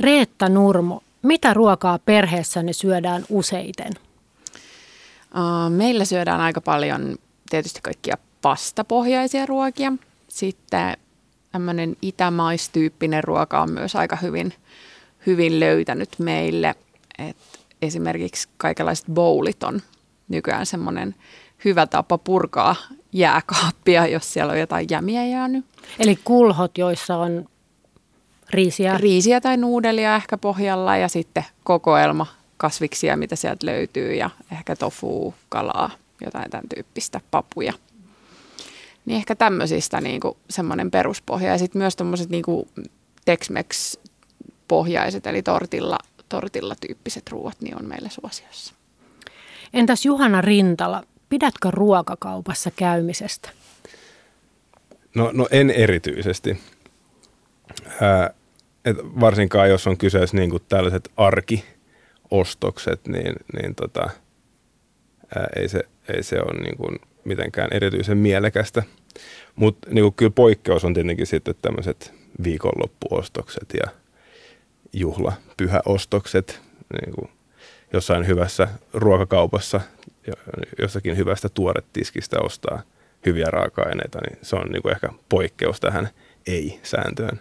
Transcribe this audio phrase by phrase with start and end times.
[0.00, 3.92] Reetta Nurmo, mitä ruokaa perheessänne syödään useiten?
[5.68, 7.16] Meillä syödään aika paljon
[7.50, 9.92] tietysti kaikkia pastapohjaisia ruokia.
[10.28, 10.96] Sitten
[11.52, 14.54] tämmöinen itämaistyyppinen ruoka on myös aika hyvin,
[15.26, 16.74] hyvin löytänyt meille.
[17.18, 17.36] Et
[17.82, 19.80] esimerkiksi kaikenlaiset bowlit on
[20.28, 21.14] nykyään semmoinen
[21.64, 22.76] hyvä tapa purkaa
[23.12, 25.64] jääkaappia, jos siellä on jotain jämiä jäänyt.
[25.98, 27.48] Eli kulhot, joissa on
[28.50, 28.98] riisiä?
[28.98, 32.26] Riisiä tai nuudelia ehkä pohjalla ja sitten kokoelma
[32.56, 35.90] kasviksia, mitä sieltä löytyy ja ehkä tofu, kalaa,
[36.24, 37.72] jotain tämän tyyppistä, papuja.
[39.06, 42.44] Niin ehkä tämmöisistä niin kuin semmoinen peruspohja ja sitten myös tuommoiset niin
[43.24, 43.96] Tex-Mex
[44.68, 45.98] pohjaiset eli tortilla,
[46.28, 48.74] tortilla tyyppiset ruuat niin on meille suosiossa.
[49.74, 53.48] Entäs Juhana Rintala, pidätkö ruokakaupassa käymisestä?
[55.14, 56.60] No, no en erityisesti.
[58.00, 58.30] Ää,
[58.84, 64.10] et varsinkaan jos on kyseessä niin kuin tällaiset arkiostokset, niin, niin tota,
[65.36, 68.82] ää, ei, se, ei se ole niin kuin mitenkään erityisen mielekästä.
[69.54, 73.90] Mutta niin kyllä poikkeus on tietenkin sitten tämmöiset viikonloppuostokset ja
[74.92, 76.60] juhlapyhäostokset
[77.00, 77.30] niin kuin
[77.92, 79.80] jossain hyvässä ruokakaupassa,
[80.78, 82.82] jossakin hyvästä tuoretiskistä ostaa
[83.26, 86.08] hyviä raaka-aineita, niin se on niin kuin ehkä poikkeus tähän
[86.46, 87.40] ei-sääntöön.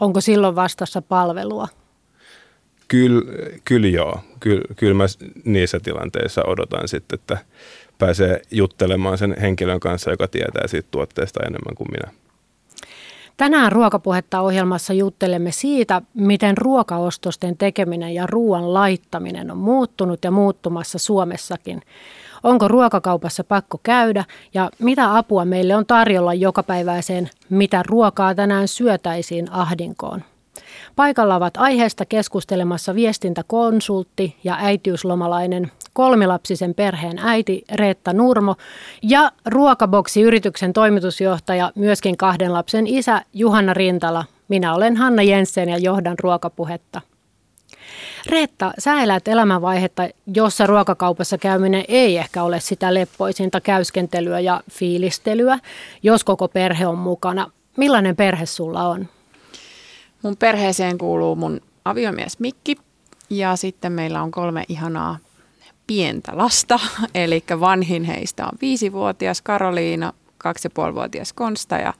[0.00, 1.68] Onko silloin vastassa palvelua?
[2.88, 3.22] Kyllä,
[3.64, 4.20] kyllä joo.
[4.40, 5.04] Kyllä, kyllä mä
[5.44, 7.38] niissä tilanteissa odotan sitten, että
[7.98, 12.12] pääsee juttelemaan sen henkilön kanssa, joka tietää siitä tuotteesta enemmän kuin minä.
[13.36, 20.98] Tänään ruokapuhetta ohjelmassa juttelemme siitä, miten ruokaostosten tekeminen ja ruoan laittaminen on muuttunut ja muuttumassa
[20.98, 21.82] Suomessakin.
[22.42, 29.52] Onko ruokakaupassa pakko käydä ja mitä apua meille on tarjolla jokapäiväiseen, mitä ruokaa tänään syötäisiin
[29.52, 30.22] ahdinkoon?
[30.96, 38.54] Paikalla ovat aiheesta keskustelemassa viestintäkonsultti ja äitiyslomalainen kolmilapsisen perheen äiti Reetta Nurmo
[39.02, 44.24] ja Ruokaboksi-yrityksen toimitusjohtaja, myöskin kahden lapsen isä Juhanna Rintala.
[44.48, 47.00] Minä olen Hanna Jensen ja johdan ruokapuhetta.
[48.28, 55.58] Reetta, sä elät elämänvaihetta, jossa ruokakaupassa käyminen ei ehkä ole sitä leppoisinta käyskentelyä ja fiilistelyä,
[56.02, 57.50] jos koko perhe on mukana.
[57.76, 59.08] Millainen perhe sulla on?
[60.22, 62.76] Mun perheeseen kuuluu mun aviomies Mikki
[63.30, 65.18] ja sitten meillä on kolme ihanaa
[65.86, 66.80] pientä lasta.
[67.14, 71.94] Eli vanhin heistä on viisivuotias Karoliina, kaksi ja puolivuotias Konsta ja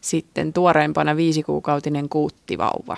[0.00, 2.96] sitten tuoreimpana viisikuukautinen kuuttivauva.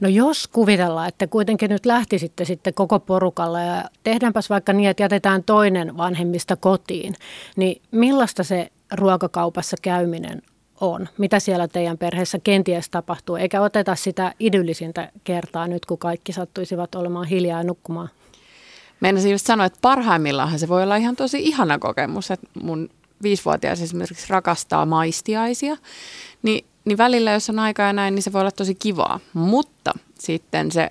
[0.00, 5.02] No jos kuvitellaan, että kuitenkin nyt lähtisitte sitten koko porukalla ja tehdäänpäs vaikka niin, että
[5.02, 7.14] jätetään toinen vanhemmista kotiin,
[7.56, 10.42] niin millaista se ruokakaupassa käyminen
[10.80, 11.08] on?
[11.18, 13.36] Mitä siellä teidän perheessä kenties tapahtuu?
[13.36, 18.08] Eikä oteta sitä idyllisintä kertaa nyt, kun kaikki sattuisivat olemaan hiljaa ja nukkumaan.
[19.00, 22.88] Meinasin just sanoa, että parhaimmillaan se voi olla ihan tosi ihana kokemus, että mun
[23.22, 25.76] viisivuotias esimerkiksi rakastaa maistiaisia,
[26.42, 29.20] niin, niin välillä jos on aikaa ja näin, niin se voi olla tosi kivaa.
[29.32, 30.88] Mutta sitten se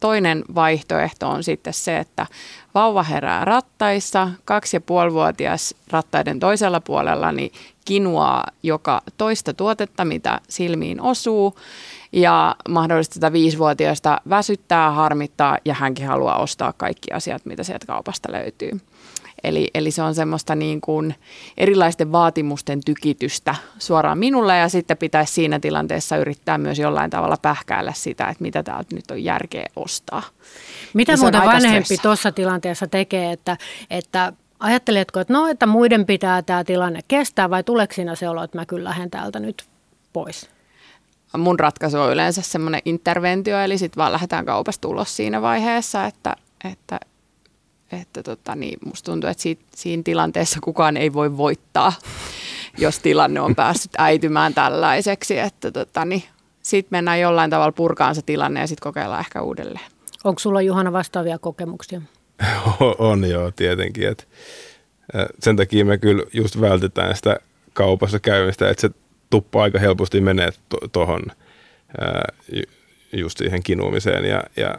[0.00, 2.26] toinen vaihtoehto on sitten se, että
[2.74, 7.52] vauva herää rattaissa, kaksi ja puolivuotias rattaiden toisella puolella, niin
[7.84, 11.58] kinuaa joka toista tuotetta, mitä silmiin osuu.
[12.12, 18.32] Ja mahdollisesti tätä viisivuotiaista väsyttää, harmittaa ja hänkin haluaa ostaa kaikki asiat, mitä sieltä kaupasta
[18.32, 18.70] löytyy.
[19.44, 21.14] Eli, eli se on semmoista niin kuin
[21.56, 27.92] erilaisten vaatimusten tykitystä suoraan minulle ja sitten pitäisi siinä tilanteessa yrittää myös jollain tavalla pähkäällä
[27.92, 30.22] sitä, että mitä täältä nyt on järkeä ostaa.
[30.94, 33.56] Mitä muuta vanhempi tuossa tilanteessa tekee, että,
[33.90, 38.42] että ajatteletko, että no, että muiden pitää tämä tilanne kestää vai tuleeko siinä se olo,
[38.42, 39.64] että mä kyllä lähden täältä nyt
[40.12, 40.50] pois?
[41.38, 46.36] Mun ratkaisu on yleensä semmoinen interventio, eli sitten vaan lähdetään kaupasta ulos siinä vaiheessa, että,
[46.72, 47.00] että
[47.92, 51.92] että tota, niin musta tuntuu, että siitä, siinä tilanteessa kukaan ei voi voittaa,
[52.78, 55.38] jos tilanne on päässyt äitymään tällaiseksi.
[55.38, 56.22] Että tota, niin,
[56.62, 59.86] sitten mennään jollain tavalla purkaan se tilanne ja sitten kokeillaan ehkä uudelleen.
[60.24, 62.00] Onko sulla Juhana vastaavia kokemuksia?
[62.98, 64.08] on joo, tietenkin.
[64.08, 64.28] Et,
[65.40, 67.36] sen takia me kyllä just vältetään sitä
[67.72, 68.90] kaupassa käymistä, että se
[69.30, 70.50] tuppa aika helposti menee
[70.92, 71.22] tuohon
[72.52, 72.62] to,
[73.12, 74.74] just siihen kinuumiseen ja, ja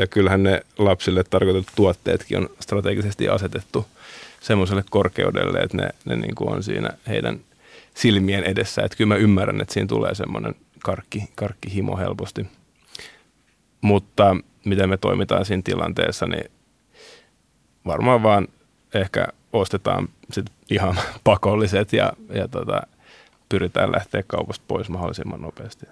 [0.00, 3.86] ja kyllähän ne lapsille tarkoitetut tuotteetkin on strategisesti asetettu
[4.40, 7.40] semmoiselle korkeudelle, että ne, ne niin kuin on siinä heidän
[7.94, 8.82] silmien edessä.
[8.82, 12.46] Että kyllä mä ymmärrän, että siinä tulee semmoinen karkki, karkkihimo helposti.
[13.80, 16.50] Mutta miten me toimitaan siinä tilanteessa, niin
[17.86, 18.48] varmaan vaan
[18.94, 22.82] ehkä ostetaan sit ihan pakolliset ja, ja tota,
[23.48, 25.86] pyritään lähteä kaupasta pois mahdollisimman nopeasti.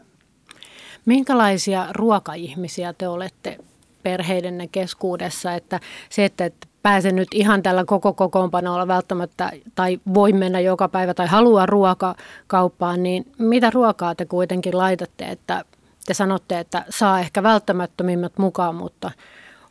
[1.06, 3.58] Minkälaisia ruokaihmisiä te olette
[4.02, 5.80] perheidenne keskuudessa, että
[6.10, 11.14] se, että, että pääse nyt ihan tällä koko kokoonpanolla välttämättä tai voi mennä joka päivä
[11.14, 15.64] tai haluaa ruokakauppaan, niin mitä ruokaa te kuitenkin laitatte, että
[16.06, 19.10] te sanotte, että saa ehkä välttämättömimmät mukaan, mutta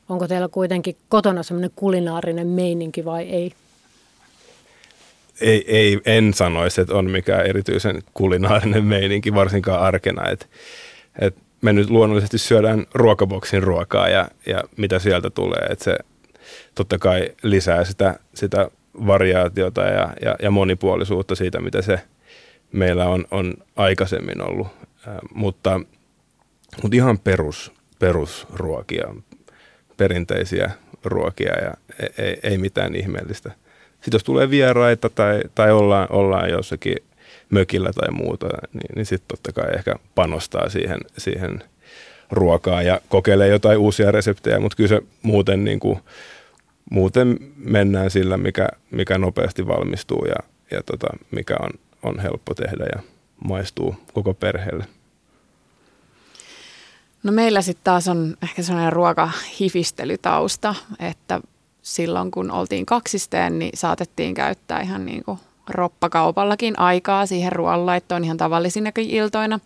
[0.09, 3.53] onko teillä kuitenkin kotona semmoinen kulinaarinen meininki vai ei?
[5.41, 10.30] Ei, ei, en sanoisi, että on mikään erityisen kulinaarinen meininki, varsinkaan arkena.
[10.30, 10.50] Et,
[11.19, 15.65] et me nyt luonnollisesti syödään ruokaboksin ruokaa ja, ja mitä sieltä tulee.
[15.69, 15.98] Et se
[16.75, 18.71] totta kai lisää sitä, sitä
[19.07, 22.00] variaatiota ja, ja, ja monipuolisuutta siitä, mitä se
[22.71, 24.68] meillä on, on aikaisemmin ollut.
[25.07, 25.81] Äh, mutta,
[26.81, 29.13] mutta ihan perus, perusruokia,
[29.98, 30.71] perinteisiä
[31.04, 33.51] ruokia ja ei, ei, ei mitään ihmeellistä.
[33.92, 36.98] Sitten jos tulee vieraita tai, tai ollaan, ollaan jossakin
[37.49, 41.63] mökillä tai muuta, niin, niin sitten totta kai ehkä panostaa siihen, siihen
[42.31, 45.99] ruokaan ja kokeilee jotain uusia reseptejä, mutta kyllä se muuten, niin kuin,
[46.91, 50.35] muuten mennään sillä, mikä, mikä nopeasti valmistuu ja,
[50.71, 51.69] ja tota, mikä on,
[52.03, 53.01] on helppo tehdä ja
[53.47, 54.85] maistuu koko perheelle.
[57.23, 61.41] No meillä sitten taas on ehkä sellainen ruokahifistelytausta, että
[61.81, 65.39] silloin kun oltiin kaksisteen, niin saatettiin käyttää ihan niin kuin
[65.69, 69.60] roppakaupallakin aikaa siihen ruoanlaittoon ihan tavallisinakin iltoina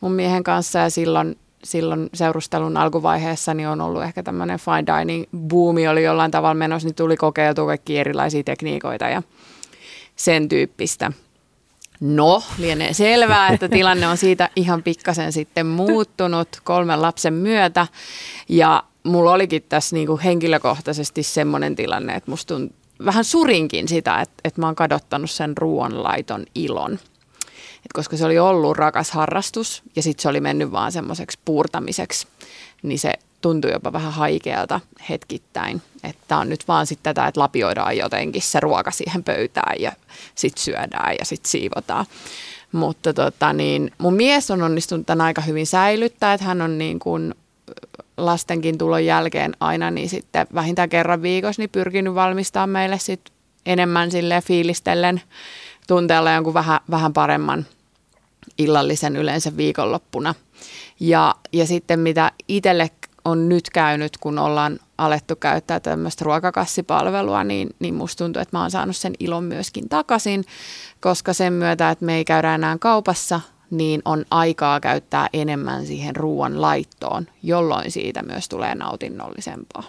[0.00, 5.24] mun miehen kanssa ja silloin, silloin seurustelun alkuvaiheessa niin on ollut ehkä tämmöinen fine dining
[5.48, 9.22] buumi oli jollain tavalla menossa, niin tuli kokeiltua kaikki erilaisia tekniikoita ja
[10.16, 11.12] sen tyyppistä.
[12.00, 17.86] No, lienee selvää, että tilanne on siitä ihan pikkasen sitten muuttunut kolmen lapsen myötä
[18.48, 22.54] ja mulla olikin tässä niinku henkilökohtaisesti semmoinen tilanne, että musta
[23.04, 26.92] vähän surinkin sitä, että, että mä oon kadottanut sen ruoanlaiton ilon.
[27.84, 32.26] Et koska se oli ollut rakas harrastus ja sitten se oli mennyt vaan semmoiseksi puurtamiseksi,
[32.82, 35.82] niin se tuntui jopa vähän haikealta hetkittäin.
[36.04, 39.92] Että on nyt vaan sitten tätä, että lapioidaan jotenkin se ruoka siihen pöytään ja
[40.34, 42.06] sitten syödään ja sitten siivotaan.
[42.72, 46.98] Mutta tota, niin, mun mies on onnistunut tämän aika hyvin säilyttää, että hän on niin
[46.98, 47.34] kuin
[48.16, 53.20] lastenkin tulon jälkeen aina niin sitten vähintään kerran viikossa niin pyrkinyt valmistamaan meille sit
[53.66, 55.22] enemmän sille fiilistellen
[55.86, 57.66] tunteella jonkun vähän, vähän paremman
[58.58, 60.34] illallisen yleensä viikonloppuna.
[61.00, 62.90] Ja, ja sitten mitä itselle
[63.24, 68.60] on nyt käynyt, kun ollaan alettu käyttää tämmöistä ruokakassipalvelua, niin, niin musta tuntuu, että mä
[68.60, 70.44] oon saanut sen ilon myöskin takaisin,
[71.00, 73.40] koska sen myötä, että me ei käydä enää kaupassa,
[73.70, 79.82] niin on aikaa käyttää enemmän siihen ruoan laittoon, jolloin siitä myös tulee nautinnollisempaa.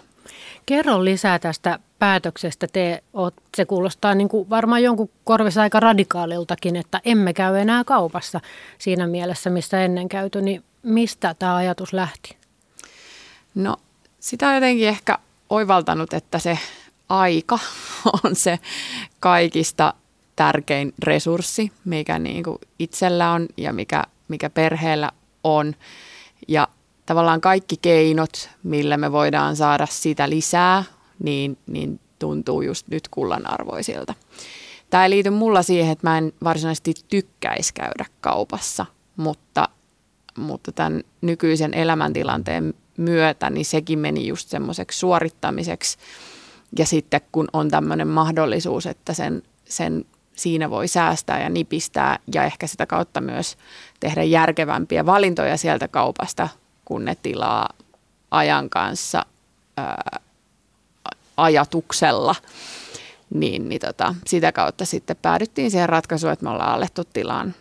[0.66, 2.66] Kerro lisää tästä päätöksestä.
[2.72, 7.84] Te oot, se kuulostaa niin kuin varmaan jonkun korvissa aika radikaaliltakin, että emme käy enää
[7.84, 8.40] kaupassa
[8.78, 10.42] siinä mielessä, mistä ennen käyty.
[10.42, 12.36] Niin mistä tämä ajatus lähti?
[13.54, 13.76] No
[14.20, 15.18] sitä on jotenkin ehkä
[15.50, 16.58] oivaltanut, että se
[17.08, 17.58] aika
[18.24, 18.58] on se
[19.20, 19.94] kaikista
[20.38, 25.10] tärkein resurssi, mikä niin kuin itsellä on ja mikä, mikä perheellä
[25.44, 25.74] on.
[26.48, 26.68] Ja
[27.06, 30.84] tavallaan kaikki keinot, millä me voidaan saada sitä lisää,
[31.24, 34.14] niin, niin tuntuu just nyt kullanarvoisilta.
[34.90, 38.86] Tämä ei liity mulla siihen, että mä en varsinaisesti tykkäisi käydä kaupassa,
[39.16, 39.68] mutta,
[40.36, 45.98] mutta tämän nykyisen elämäntilanteen myötä, niin sekin meni just semmoiseksi suorittamiseksi.
[46.78, 50.04] Ja sitten kun on tämmöinen mahdollisuus, että sen, sen
[50.38, 53.56] siinä voi säästää ja nipistää ja ehkä sitä kautta myös
[54.00, 56.48] tehdä järkevämpiä valintoja sieltä kaupasta,
[56.84, 57.68] kun ne tilaa
[58.30, 59.26] ajan kanssa
[59.76, 60.20] ää,
[61.36, 62.34] ajatuksella.
[63.34, 67.54] Niin, niin tota, sitä kautta sitten päädyttiin siihen ratkaisuun, että me ollaan alettu tilaan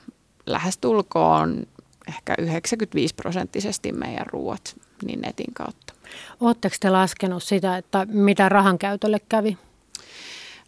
[0.46, 1.68] lähestulkoon
[2.08, 5.94] ehkä 95 prosenttisesti meidän ruuat niin netin kautta.
[6.40, 9.58] Oletteko te laskenut sitä, että mitä rahan käytölle kävi?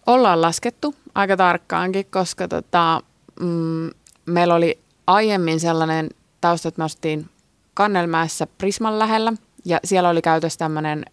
[0.10, 3.01] Ollaan laskettu aika tarkkaankin, koska tota,
[3.39, 3.89] mm,
[4.25, 6.10] meillä oli aiemmin sellainen
[6.42, 7.30] tausta, että me ostettiin
[7.74, 9.34] Kannelmäessä Prisman lähellä
[9.66, 11.06] ja siellä oli käytössä tämmöinen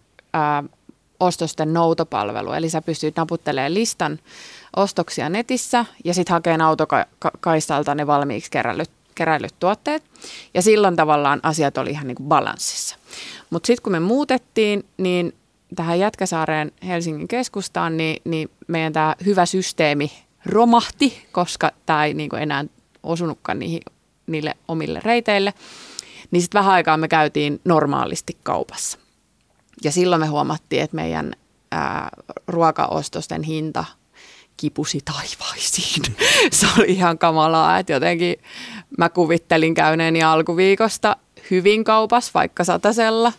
[1.21, 2.53] ostosten noutopalvelu.
[2.53, 4.19] Eli sä pystyt naputtelemaan listan
[4.77, 10.03] ostoksia netissä ja sitten hakemaan autokaistalta ne valmiiksi keräilyt, keräilyt tuotteet.
[10.55, 12.97] Ja silloin tavallaan asiat oli ihan niin kuin balanssissa.
[13.51, 15.35] Mutta sitten kun me muutettiin, niin
[15.75, 20.13] tähän Jätkäsaareen Helsingin keskustaan, niin, niin meidän tämä hyvä systeemi
[20.47, 22.65] romahti, koska tämä ei niin enää
[23.03, 23.81] osunutkaan niihin,
[24.27, 25.55] niille omille reiteille.
[26.31, 28.99] Niin sitten vähän aikaa me käytiin normaalisti kaupassa.
[29.85, 31.33] Ja silloin me huomattiin, että meidän
[31.73, 32.09] ää,
[32.49, 33.85] ruokaostosten hinta
[34.57, 36.03] kipusi taivaisiin.
[36.53, 38.37] Se oli ihan kamalaa, että jotenkin
[38.99, 41.17] mä kuvittelin käyneeni alkuviikosta
[41.51, 43.33] hyvin kaupas, vaikka satasella.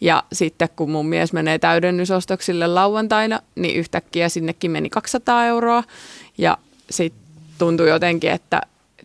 [0.00, 5.82] Ja sitten kun mun mies menee täydennysostoksille lauantaina, niin yhtäkkiä sinnekin meni 200 euroa.
[6.38, 6.58] Ja
[6.90, 7.22] sitten
[7.58, 8.60] tuntui jotenkin, että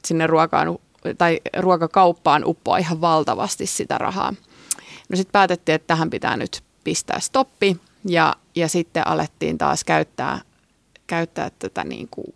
[0.06, 0.80] sinne ruokaan
[1.18, 4.34] tai ruokakauppaan uppoaa ihan valtavasti sitä rahaa.
[5.10, 10.42] No sitten päätettiin, että tähän pitää nyt pistää stoppi ja, ja sitten alettiin taas käyttää,
[11.08, 12.34] käyttää tätä niin kuin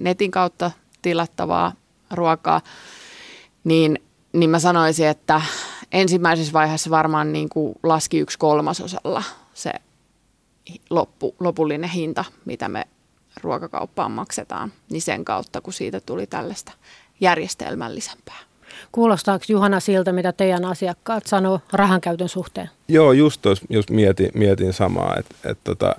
[0.00, 0.70] netin kautta
[1.02, 1.72] tilattavaa
[2.10, 2.60] ruokaa,
[3.64, 3.98] niin,
[4.32, 5.42] niin mä sanoisin, että
[5.92, 9.22] ensimmäisessä vaiheessa varmaan niin kuin laski yksi kolmasosalla
[9.54, 9.72] se
[10.90, 12.84] loppu, lopullinen hinta, mitä me
[13.42, 16.72] ruokakauppaan maksetaan, niin sen kautta, kun siitä tuli tällaista
[17.20, 18.38] järjestelmällisempää.
[18.92, 22.70] Kuulostaako Juhana siltä, mitä teidän asiakkaat sanoo rahankäytön suhteen?
[22.88, 25.94] Joo, just, tos, just mietin, mietin samaa, että et tota,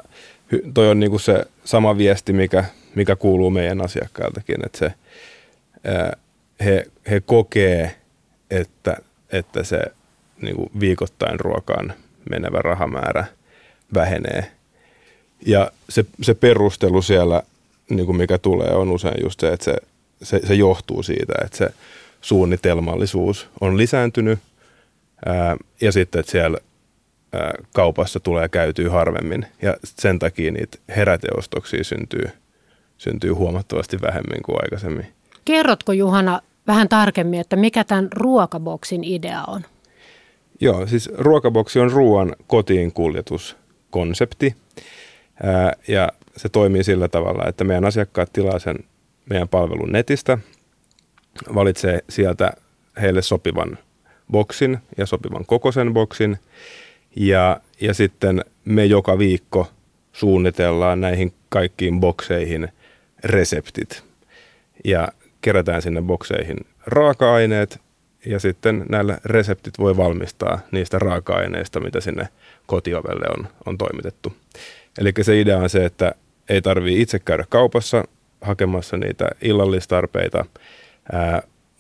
[0.74, 4.92] toi on niinku se sama viesti, mikä, mikä kuuluu meidän asiakkailtakin, että se,
[6.66, 7.96] he, he kokee,
[8.50, 8.98] että,
[9.32, 9.82] että se
[10.42, 11.94] niinku viikoittain ruokaan
[12.30, 13.26] menevä rahamäärä
[13.94, 14.52] vähenee.
[15.46, 17.44] Ja se, se perustelu siellä,
[17.90, 19.76] niin kuin mikä tulee, on usein just se, että se,
[20.24, 21.70] se, se johtuu siitä, että se
[22.22, 24.40] suunnitelmallisuus on lisääntynyt
[25.26, 26.58] ää, ja sitten, että siellä
[27.34, 32.30] ää, kaupassa tulee käytyä harvemmin ja sen takia niitä heräteostoksia syntyy,
[32.98, 35.08] syntyy huomattavasti vähemmän kuin aikaisemmin.
[35.46, 39.62] Kerrotko Juhana vähän tarkemmin, että mikä tämän ruokaboksin idea on?
[40.62, 44.56] Joo, siis ruokaboksi on ruoan kotiin kuljetuskonsepti
[45.88, 48.76] ja se toimii sillä tavalla, että meidän asiakkaat tilaa sen
[49.30, 50.38] meidän palvelun netistä–
[51.56, 52.52] valitsee sieltä
[53.02, 53.78] heille sopivan
[54.32, 56.38] boksin ja sopivan kokoisen boksin.
[57.16, 59.68] Ja, ja sitten me joka viikko
[60.12, 62.68] suunnitellaan näihin kaikkiin bokseihin
[63.24, 64.04] reseptit.
[64.86, 65.08] Ja
[65.42, 67.80] kerätään sinne bokseihin raaka-aineet
[68.26, 72.28] ja sitten näillä reseptit voi valmistaa niistä raaka-aineista, mitä sinne
[72.66, 74.34] kotiovelle on, on toimitettu.
[75.00, 76.16] Eli se idea on se, että
[76.50, 78.04] ei tarvitse itse käydä kaupassa
[78.42, 80.46] hakemassa niitä illallistarpeita,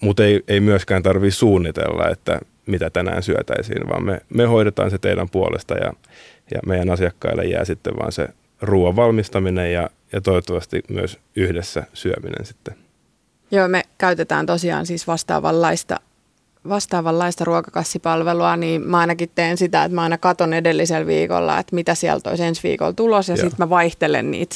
[0.02, 4.98] mutta ei, ei myöskään tarvitse suunnitella, että mitä tänään syötäisiin, vaan me, me hoidetaan se
[4.98, 5.94] teidän puolesta ja,
[6.54, 8.28] ja meidän asiakkaille jää sitten vaan se
[8.62, 12.76] ruoan valmistaminen ja, ja toivottavasti myös yhdessä syöminen sitten.
[13.52, 16.00] Joo, me käytetään tosiaan siis vastaavanlaista
[16.70, 21.96] vastaavanlaista ruokakassipalvelua, niin mä ainakin teen sitä, että mä aina katon edellisellä viikolla, että mitä
[21.96, 24.56] sieltä olisi ensi viikolla tulos ja sitten mä vaihtelen niitä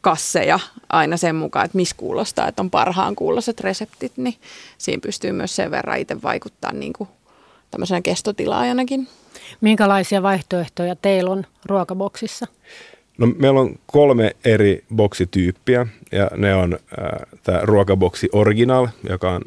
[0.00, 4.34] kasseja aina sen mukaan, että missä kuulostaa, että on parhaan kuuloiset reseptit, niin
[4.78, 7.08] siinä pystyy myös sen verran itse vaikuttaa niin kuin
[7.70, 9.08] tämmöisenä kestotilaajanakin.
[9.60, 12.46] Minkälaisia vaihtoehtoja teillä on ruokaboksissa?
[13.18, 17.08] No, meillä on kolme eri boksityyppiä ja ne on äh,
[17.42, 19.42] tämä ruokaboksi original, joka on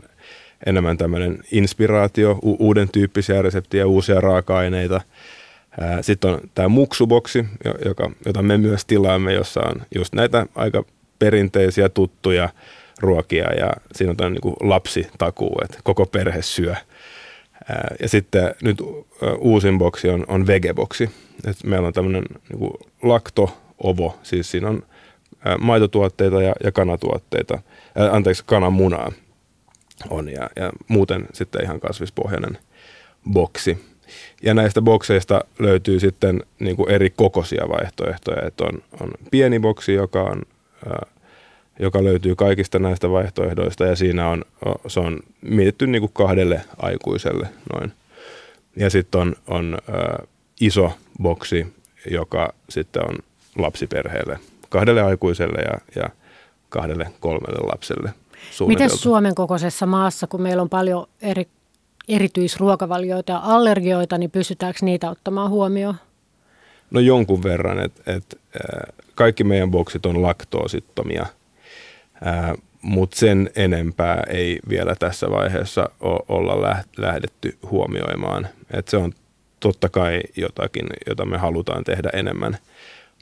[0.66, 5.02] enemmän tämmöinen inspiraatio, u- uuden tyyppisiä reseptiä, uusia raaka-aineita–
[6.02, 7.46] sitten on tämä muksuboksi,
[7.86, 10.84] joka, jota me myös tilaamme, jossa on just näitä aika
[11.20, 12.50] perinteisiä tuttuja
[13.00, 16.76] ruokia ja siinä on tämmöinen niin lapsitakuu, että koko perhe syö.
[18.02, 18.78] Ja sitten nyt
[19.40, 21.10] uusin boksi on, on vegeboksi.
[21.46, 22.72] Et meillä on tämmöinen niin
[23.04, 24.84] lakto-ovo, siis siinä on
[25.60, 27.60] maitotuotteita ja, ja kanatuotteita,
[27.96, 29.12] ää, anteeksi kananmunaa
[30.10, 32.58] on ja, ja muuten sitten ihan kasvispohjainen
[33.32, 33.86] boksi.
[34.44, 38.48] Ja näistä bokseista löytyy sitten niin kuin eri kokoisia vaihtoehtoja.
[38.48, 40.42] Että on, on pieni boksi, joka, on,
[41.80, 44.46] joka löytyy kaikista näistä vaihtoehdoista ja siinä on,
[44.88, 47.94] se on mietitty niin kuin kahdelle aikuiselle noin.
[48.76, 50.24] Ja sitten on, on ää,
[50.62, 50.92] iso
[51.22, 51.74] boksi,
[52.12, 53.16] joka sitten on
[53.58, 56.10] lapsiperheelle, kahdelle aikuiselle ja, ja
[56.70, 58.14] kahdelle kolmelle lapselle.
[58.68, 61.48] Miten Suomen kokoisessa maassa, kun meillä on paljon eri
[62.08, 65.96] erityisruokavalioita ja allergioita, niin pystytäänkö niitä ottamaan huomioon?
[66.92, 68.40] No jonkun verran, että et,
[69.16, 71.26] kaikki meidän boksit on laktoosittomia,
[72.82, 75.90] mutta sen enempää ei vielä tässä vaiheessa
[76.30, 78.48] olla lähdetty huomioimaan.
[78.74, 79.12] Et se on
[79.60, 82.58] totta kai jotakin, jota me halutaan tehdä enemmän,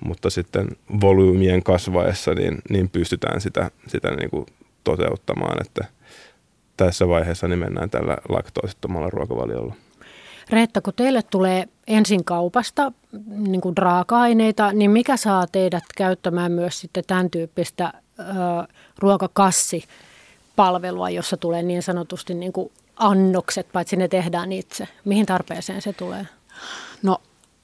[0.06, 0.68] mutta sitten
[1.02, 4.46] volyymien kasvaessa niin, niin pystytään sitä, sitä niin kuin
[4.84, 5.86] toteuttamaan, että–
[6.78, 9.76] tässä vaiheessa niin mennään tällä laktoosittomalla ruokavaliolla.
[10.50, 12.92] Reetta, kun teille tulee ensin kaupasta
[13.28, 18.24] niin kuin raaka-aineita, niin mikä saa teidät käyttämään myös sitten tämän tyyppistä ö,
[19.00, 24.88] ruokakassipalvelua, jossa tulee niin sanotusti niin kuin annokset, paitsi ne tehdään itse?
[25.06, 26.28] Mihin tarpeeseen se tulee?
[27.04, 27.22] No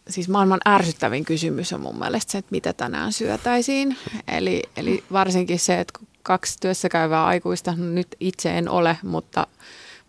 [0.10, 3.98] siis maailman ärsyttävin kysymys on mun mielestä se, että mitä tänään syötäisiin.
[4.28, 9.48] Eli, eli varsinkin se, että kaksi työssä käyvää aikuista, no nyt itse en ole, mutta,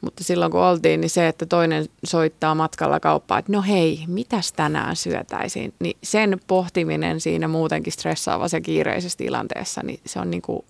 [0.02, 4.52] Mutta silloin kun oltiin, niin se, että toinen soittaa matkalla kauppaa, että no hei, mitäs
[4.52, 10.42] tänään syötäisiin, niin sen pohtiminen siinä muutenkin stressaavassa ja kiireisessä tilanteessa, niin se on niin
[10.42, 10.64] kuin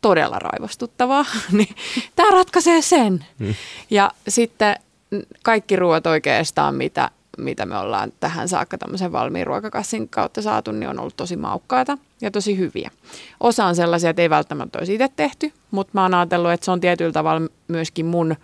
[0.00, 1.24] todella raivostuttavaa.
[1.52, 1.76] niin
[2.16, 3.24] tämä ratkaisee sen.
[3.38, 3.54] Hmm.
[3.90, 4.76] Ja sitten
[5.42, 10.88] kaikki ruoat oikeastaan, mitä, mitä me ollaan tähän saakka tämmöisen valmiin ruokakassin kautta saatu, niin
[10.88, 12.90] on ollut tosi maukkaita ja tosi hyviä.
[13.40, 16.70] Osa on sellaisia, että ei välttämättä olisi itse tehty, mutta mä oon ajatellut, että se
[16.70, 18.36] on tietyllä tavalla myöskin mun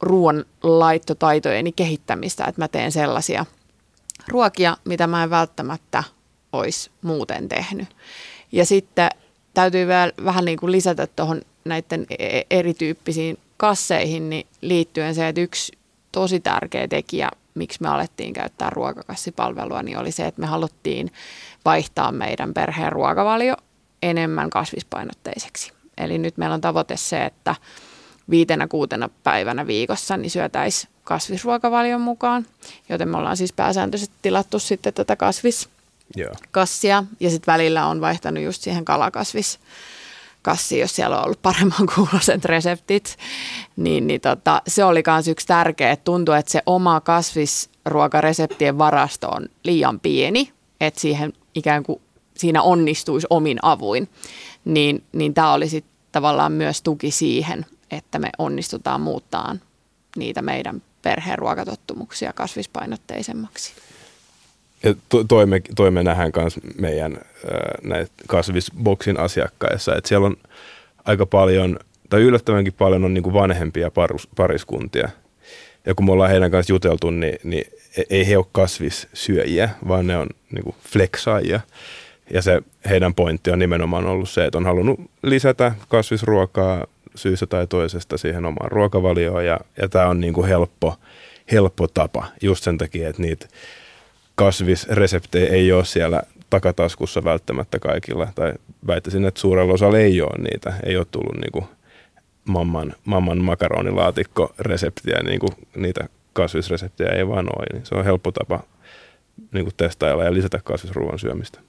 [0.00, 3.46] ruoan laittotaitojeni kehittämistä, että mä teen sellaisia
[4.28, 6.04] ruokia, mitä mä en välttämättä
[6.52, 7.88] olisi muuten tehnyt.
[8.52, 9.10] Ja sitten
[9.54, 15.28] täytyy vielä vähän niin kuin lisätä tuohon näiden e-, e-, erityyppisiin kasseihin niin liittyen se,
[15.28, 15.72] että yksi
[16.12, 21.12] tosi tärkeä tekijä, miksi me alettiin käyttää ruokakassipalvelua, niin oli se, että me haluttiin
[21.68, 23.54] vaihtaa meidän perheen ruokavalio
[24.02, 25.72] enemmän kasvispainotteiseksi.
[25.98, 27.54] Eli nyt meillä on tavoite se, että
[28.30, 32.46] viitenä kuutena päivänä viikossa niin syötäisiin kasvisruokavalion mukaan,
[32.88, 37.04] joten me ollaan siis pääsääntöisesti tilattu sitten tätä kasviskassia.
[37.20, 39.58] Ja sitten välillä on vaihtanut just siihen kalakasvis
[40.42, 43.16] kassi, jos siellä on ollut paremman kuuloiset reseptit,
[43.76, 49.28] niin, niin tota, se oli myös yksi tärkeä, että tuntui, että se oma kasvisruokareseptien varasto
[49.28, 52.00] on liian pieni, että siihen ikään kuin
[52.36, 54.08] siinä onnistuisi omin avuin,
[54.64, 59.56] niin, niin tämä oli sitten tavallaan myös tuki siihen, että me onnistutaan muuttaa
[60.16, 63.72] niitä meidän perheen ruokatottumuksia kasvispainotteisemmaksi.
[64.82, 64.94] Ja
[65.28, 67.18] toimme, toimme nähdään myös meidän
[67.82, 70.36] näitä kasvisboksin asiakkaissa, että siellä on
[71.04, 71.78] aika paljon,
[72.10, 75.08] tai yllättävänkin paljon on niin kuin vanhempia parus, pariskuntia.
[75.86, 77.64] Ja kun me ollaan heidän kanssa juteltu, niin, niin
[78.10, 81.60] ei he ole kasvissyöjiä, vaan ne on niin kuin fleksaajia.
[82.30, 87.66] Ja se heidän pointti on nimenomaan ollut se, että on halunnut lisätä kasvisruokaa syystä tai
[87.66, 89.46] toisesta siihen omaan ruokavalioon.
[89.46, 90.96] Ja, ja tämä on niin kuin helppo,
[91.52, 93.46] helppo tapa just sen takia, että niitä
[94.34, 98.28] kasvisreseptejä ei ole siellä takataskussa välttämättä kaikilla.
[98.34, 98.54] Tai
[98.86, 100.74] väittäisin, että suurella osalla ei ole niitä.
[100.86, 101.64] Ei ole tullut niin kuin
[102.44, 106.08] mamman, mamman makaronilaatikko-reseptiä, niin kuin niitä
[106.42, 107.66] kasvisreseptejä ei vaan ole.
[107.72, 108.60] Niin se on helppo tapa
[109.52, 111.60] niin kuin testailla ja lisätä kasvisruoan syömistä.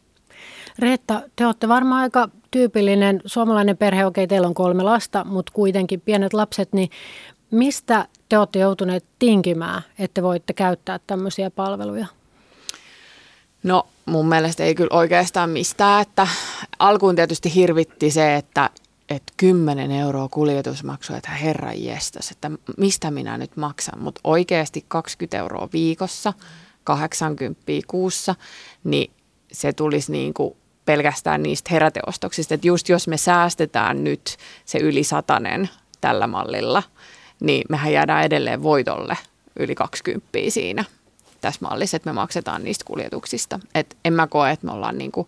[0.79, 4.05] Reetta, te olette varmaan aika tyypillinen suomalainen perhe.
[4.05, 6.89] Okei, teillä on kolme lasta, mutta kuitenkin pienet lapset, niin
[7.51, 12.05] mistä te olette joutuneet tinkimään, että voitte käyttää tämmöisiä palveluja?
[13.63, 16.27] No mun mielestä ei kyllä oikeastaan mistään, että
[16.79, 18.69] alkuun tietysti hirvitti se, että
[19.09, 25.37] että 10 euroa kuljetusmaksu, että herran jestas, että mistä minä nyt maksan, mutta oikeasti 20
[25.37, 26.33] euroa viikossa,
[26.83, 28.35] 80 kuussa,
[28.83, 29.11] niin
[29.51, 35.03] se tulisi niin kuin pelkästään niistä heräteostoksista, että just jos me säästetään nyt se yli
[35.03, 35.69] satanen
[36.01, 36.83] tällä mallilla,
[37.39, 39.17] niin mehän jäädään edelleen voitolle
[39.59, 40.85] yli 20 siinä
[41.41, 43.59] tässä mallissa, että me maksetaan niistä kuljetuksista.
[43.75, 45.27] Et en mä koe, että me ollaan niin kuin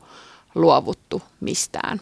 [0.55, 2.01] luovuttu mistään.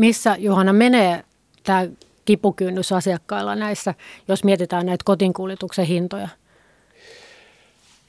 [0.00, 1.24] Missä Johanna menee
[1.62, 1.86] tämä
[2.24, 3.94] kipukynnys asiakkailla näissä,
[4.28, 6.28] jos mietitään näitä kotinkuljetuksen hintoja?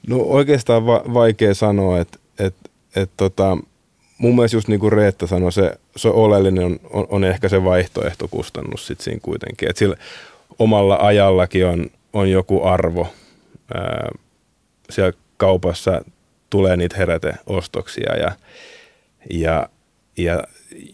[0.08, 2.54] No oikeastaan va- vaikea sanoa, että et,
[2.96, 3.58] et tota,
[4.18, 7.64] mun mielestä just niin kuin Reetta sanoi, se, se oleellinen on, on, on ehkä se
[7.64, 9.70] vaihtoehtokustannus sitten siinä kuitenkin.
[9.70, 9.96] Että sillä
[10.58, 13.06] omalla ajallakin on, on joku arvo.
[13.74, 14.08] Ää,
[14.90, 16.04] siellä kaupassa
[16.50, 18.32] tulee niitä heräteostoksia ja,
[19.30, 19.68] ja,
[20.16, 20.44] ja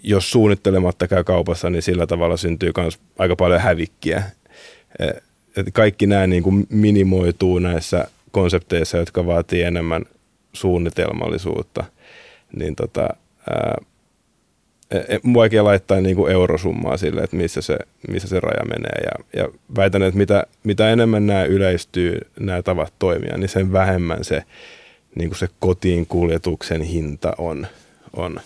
[0.03, 4.23] jos suunnittelematta käy kaupassa, niin sillä tavalla syntyy myös aika paljon hävikkiä.
[5.57, 10.05] Et kaikki nämä niin kuin minimoituu näissä konsepteissa, jotka vaatii enemmän
[10.53, 11.85] suunnitelmallisuutta,
[12.57, 13.09] niin tota,
[13.51, 13.79] ää,
[14.91, 17.79] e, e, vaikea laittaa niin kuin eurosummaa sille, että missä se,
[18.09, 19.03] missä se raja menee.
[19.05, 24.25] Ja, ja väitän, että mitä, mitä enemmän nämä yleistyy, nämä tavat toimia, niin sen vähemmän
[24.25, 24.43] se,
[25.15, 27.67] niin kuin se kotiin kuljetuksen hinta on,
[28.17, 28.41] on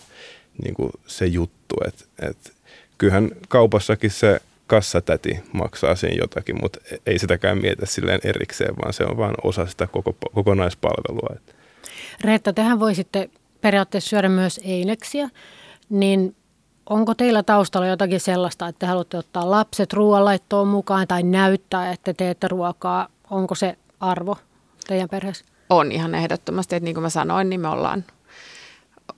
[0.63, 1.75] niin kuin se juttu.
[1.87, 2.53] Et, et,
[2.97, 9.03] kyllähän kaupassakin se kassatäti maksaa siinä jotakin, mutta ei sitäkään mietitä silleen erikseen, vaan se
[9.03, 11.35] on vain osa sitä koko, kokonaispalvelua.
[12.21, 13.29] Reetta, tehän voisitte
[13.61, 15.29] periaatteessa syödä myös eineksiä
[15.89, 16.35] niin
[16.89, 22.13] onko teillä taustalla jotakin sellaista, että te haluatte ottaa lapset ruoanlaittoon mukaan tai näyttää, että
[22.13, 23.07] teette ruokaa?
[23.29, 24.37] Onko se arvo
[24.87, 25.45] teidän perheessä?
[25.69, 28.03] On ihan ehdottomasti, että niin kuin mä sanoin, niin me ollaan,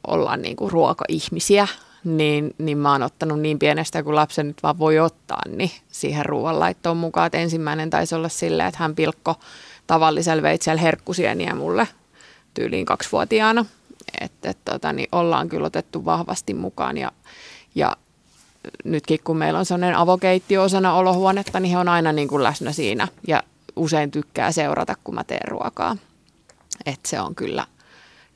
[0.07, 1.67] ollaan niin kuin ruokaihmisiä,
[2.03, 6.25] niin, niin mä oon ottanut niin pienestä kuin lapsen nyt vaan voi ottaa, niin siihen
[6.25, 7.25] ruoanlaittoon mukaan.
[7.25, 9.35] Että ensimmäinen taisi olla silleen, että hän pilkko
[9.87, 11.87] tavallisella veitsellä herkkusieniä mulle
[12.53, 13.65] tyyliin kaksivuotiaana
[14.21, 17.11] että et, tota, niin ollaan kyllä otettu vahvasti mukaan ja,
[17.75, 17.97] ja
[18.83, 22.71] nytkin kun meillä on sellainen avokeittiö osana olohuonetta, niin he on aina niin kuin läsnä
[22.71, 23.43] siinä ja
[23.75, 25.97] usein tykkää seurata, kun mä teen ruokaa.
[26.85, 27.67] Et se on kyllä,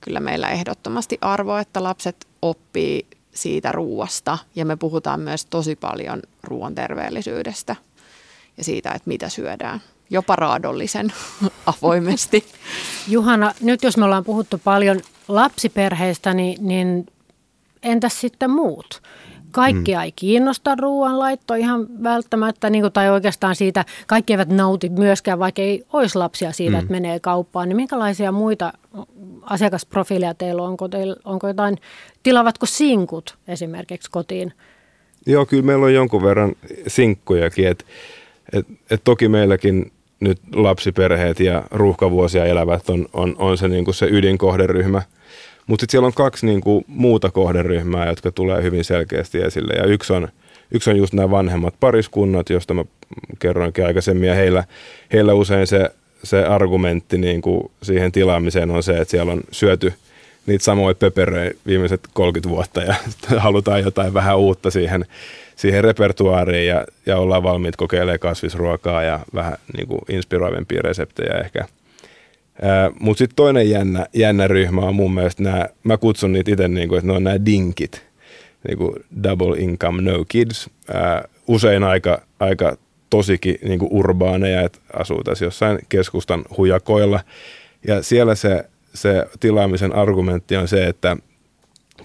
[0.01, 6.21] kyllä meillä ehdottomasti arvo, että lapset oppii siitä ruuasta ja me puhutaan myös tosi paljon
[6.43, 7.75] ruoan terveellisyydestä
[8.57, 11.13] ja siitä, että mitä syödään jopa raadollisen
[11.81, 12.45] avoimesti.
[13.07, 17.07] Juhana, nyt jos me ollaan puhuttu paljon lapsiperheistä, niin, niin
[17.83, 19.01] entäs sitten muut?
[19.51, 20.01] Kaikki mm.
[20.01, 25.62] ei kiinnosta ruoanlaitto ihan välttämättä, niin kuin, tai oikeastaan siitä, kaikki eivät nauti myöskään, vaikka
[25.62, 26.79] ei olisi lapsia siitä, mm.
[26.79, 27.69] että menee kauppaan.
[27.69, 28.73] Niin minkälaisia muita
[29.41, 30.69] asiakasprofiileja teillä on?
[30.69, 31.77] Onko, teillä, onko jotain,
[32.23, 34.53] tilavatko sinkut esimerkiksi kotiin?
[35.25, 36.55] Joo, kyllä meillä on jonkun verran
[36.88, 37.85] sinkkujakin, että
[38.53, 43.95] et, et toki meilläkin nyt lapsiperheet ja ruuhkavuosia elävät on, on, on se, niin kuin
[43.95, 45.01] se ydinkohderyhmä.
[45.69, 49.73] Mutta sitten siellä on kaksi niin kuin, muuta kohderyhmää, jotka tulee hyvin selkeästi esille.
[49.73, 50.27] Ja yksi on,
[50.71, 52.86] yksi on just nämä vanhemmat pariskunnat, joista mä
[53.39, 54.29] kerroinkin aikaisemmin.
[54.29, 54.63] Ja heillä,
[55.13, 55.89] heillä usein se,
[56.23, 59.93] se argumentti niin kuin siihen tilaamiseen on se, että siellä on syöty
[60.45, 62.95] niitä samoja pöperöjä viimeiset 30 vuotta ja
[63.38, 65.05] halutaan jotain vähän uutta siihen
[65.55, 71.65] siihen repertuaariin ja, ja ollaan valmiit kokeilemaan kasvisruokaa ja vähän niin kuin inspiroivempia reseptejä ehkä.
[73.00, 76.89] Mutta sitten toinen jännä, jännä ryhmä on mun mielestä nämä, mä kutsun niitä itse niin
[76.89, 78.06] kuin, että ne on nämä dinkit,
[78.67, 80.69] niin kuin double income no kids.
[80.93, 82.78] Ää, usein aika, aika
[83.10, 87.19] tosikin niin kuin urbaaneja, että asuu tässä jossain keskustan hujakoilla.
[87.88, 91.17] Ja siellä se, se tilaamisen argumentti on se, että–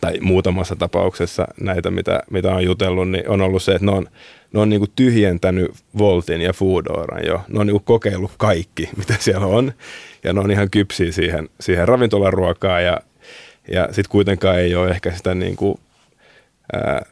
[0.00, 4.08] tai muutamassa tapauksessa näitä, mitä, mitä on jutellut, niin on ollut se, että ne on,
[4.54, 7.40] ne on niin kuin tyhjentänyt Voltin ja Foodoran jo.
[7.48, 9.72] Ne on niin kuin kokeillut kaikki, mitä siellä on,
[10.24, 13.00] ja ne on ihan kypsiä siihen, siihen ravintolaruokaan, ja,
[13.72, 15.78] ja sitten kuitenkaan ei ole ehkä sitä niin kuin,
[16.72, 17.02] ää,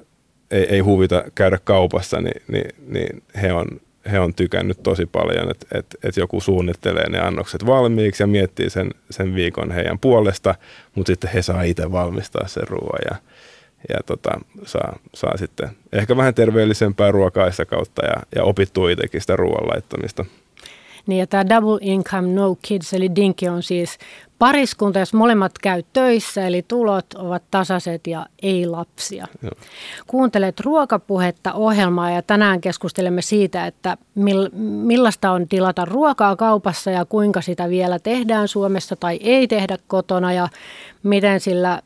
[0.51, 3.67] ei, ei huvita käydä kaupassa, niin, niin, niin he on
[4.11, 8.71] he on tykännyt tosi paljon, että, että, että joku suunnittelee ne annokset valmiiksi ja miettii
[8.71, 10.55] sen, sen viikon heidän puolesta,
[10.95, 13.21] mutta sitten he saa itse valmistaa sen ruoan
[13.89, 14.31] ja tota,
[14.65, 20.25] saa, saa sitten ehkä vähän terveellisempää ruokaa kautta ja, ja opittua itsekin sitä ruoan laittamista.
[21.07, 23.99] Niin ja tämä double income no kids eli dinki on siis
[24.39, 29.27] pariskunta, jos molemmat käy töissä, eli tulot ovat tasaiset ja ei lapsia.
[29.43, 29.53] Joo.
[30.07, 33.97] Kuuntelet ruokapuhetta ohjelmaa ja tänään keskustelemme siitä, että
[34.83, 40.33] millaista on tilata ruokaa kaupassa ja kuinka sitä vielä tehdään Suomessa tai ei tehdä kotona
[40.33, 40.49] ja
[41.03, 41.83] miten sillä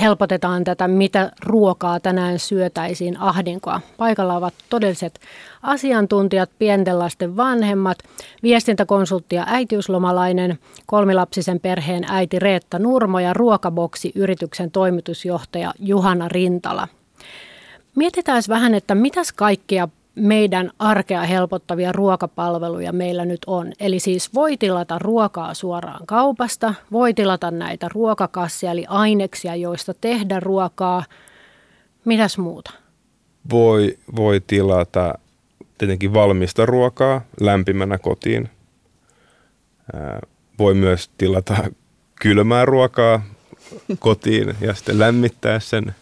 [0.00, 3.80] helpotetaan tätä, mitä ruokaa tänään syötäisiin ahdinkoa.
[3.96, 5.20] Paikalla ovat todelliset
[5.62, 7.98] asiantuntijat, pienten lasten vanhemmat,
[8.42, 16.88] viestintäkonsultti ja äitiyslomalainen, kolmilapsisen perheen äiti Reetta Nurmo ja Ruokaboksi-yrityksen toimitusjohtaja Juhana Rintala.
[17.94, 23.72] Mietitään vähän, että mitäs kaikkia meidän arkea helpottavia ruokapalveluja meillä nyt on.
[23.80, 30.40] Eli siis voi tilata ruokaa suoraan kaupasta, voi tilata näitä ruokakassia eli aineksia, joista tehdä
[30.40, 31.04] ruokaa.
[32.04, 32.70] Mitäs muuta?
[33.50, 35.18] Voi, voi tilata
[35.78, 38.50] tietenkin valmista ruokaa lämpimänä kotiin.
[40.58, 41.70] voi myös tilata
[42.20, 43.22] kylmää ruokaa
[43.98, 45.94] kotiin ja sitten lämmittää sen.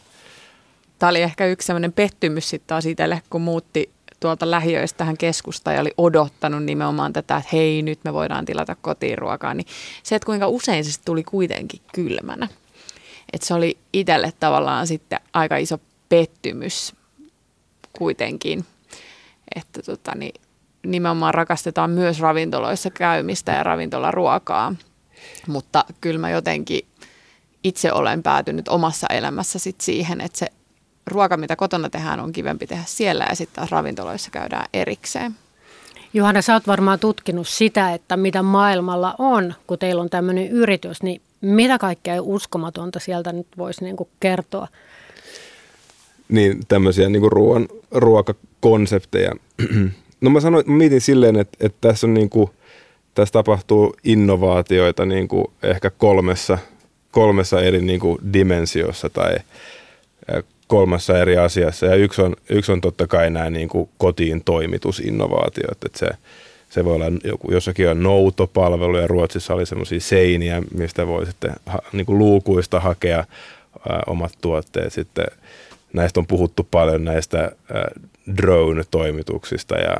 [0.98, 3.90] Tämä oli ehkä yksi sellainen pettymys sitten taas itselle, kun muutti
[4.26, 8.74] tuolta lähiöistä tähän keskustaan ja oli odottanut nimenomaan tätä, että hei nyt me voidaan tilata
[8.74, 9.66] kotiin ruokaa, niin
[10.02, 12.48] se, että kuinka usein se tuli kuitenkin kylmänä.
[13.32, 16.94] Että se oli itselle tavallaan sitten aika iso pettymys
[17.98, 18.64] kuitenkin,
[19.56, 20.40] että tota, niin
[20.86, 24.74] nimenomaan rakastetaan myös ravintoloissa käymistä ja ravintolaruokaa,
[25.46, 26.86] mutta kyllä mä jotenkin
[27.64, 30.46] itse olen päätynyt omassa elämässä sit siihen, että se
[31.06, 35.34] ruoka, mitä kotona tehdään, on kivempi tehdä siellä ja sitten taas ravintoloissa käydään erikseen.
[36.12, 41.02] Johanna, sä oot varmaan tutkinut sitä, että mitä maailmalla on, kun teillä on tämmöinen yritys,
[41.02, 44.68] niin mitä kaikkea uskomatonta sieltä nyt voisi niinku kertoa?
[46.28, 49.32] Niin, tämmöisiä niinku ruoan, ruokakonsepteja.
[50.20, 52.50] No mä sanoin, mä mietin silleen, että, että tässä on niinku,
[53.14, 56.58] tässä tapahtuu innovaatioita niinku ehkä kolmessa,
[57.10, 59.36] kolmessa eri niinku dimensiossa tai
[60.66, 61.86] kolmassa eri asiassa.
[61.86, 66.08] Ja yksi on, yksi on totta kai nämä niin kuin kotiin toimitusinnovaatiot, että se,
[66.70, 71.52] se voi olla joku, jossakin on noutopalvelu ja Ruotsissa oli semmoisia seiniä, mistä voi sitten
[71.66, 73.24] ha, niin kuin luukuista hakea
[73.88, 74.92] ää, omat tuotteet.
[74.92, 75.26] Sitten
[75.92, 77.90] näistä on puhuttu paljon näistä ää,
[78.36, 79.96] drone-toimituksista ja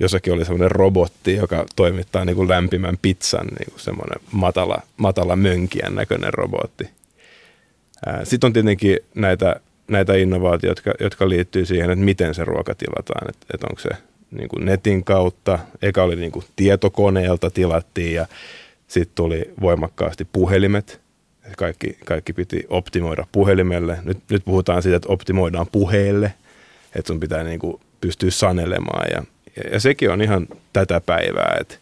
[0.00, 5.36] jossakin oli semmoinen robotti, joka toimittaa niin kuin lämpimän pizzan, niin kuin semmoinen matala, matala
[5.36, 6.88] mönkien näköinen robotti.
[8.24, 13.28] Sitten on tietenkin näitä näitä innovaatioita, jotka, jotka liittyy siihen, että miten se ruoka tilataan.
[13.28, 13.88] Että, että onko se
[14.30, 18.26] niin kuin netin kautta, eka oli niin kuin tietokoneelta tilattiin ja
[18.88, 21.00] sitten tuli voimakkaasti puhelimet.
[21.56, 23.98] Kaikki, kaikki piti optimoida puhelimelle.
[24.04, 26.34] Nyt, nyt puhutaan siitä, että optimoidaan puheelle,
[26.96, 29.06] että sun pitää niin kuin pystyä sanelemaan.
[29.12, 29.22] Ja,
[29.56, 31.76] ja, ja sekin on ihan tätä päivää, että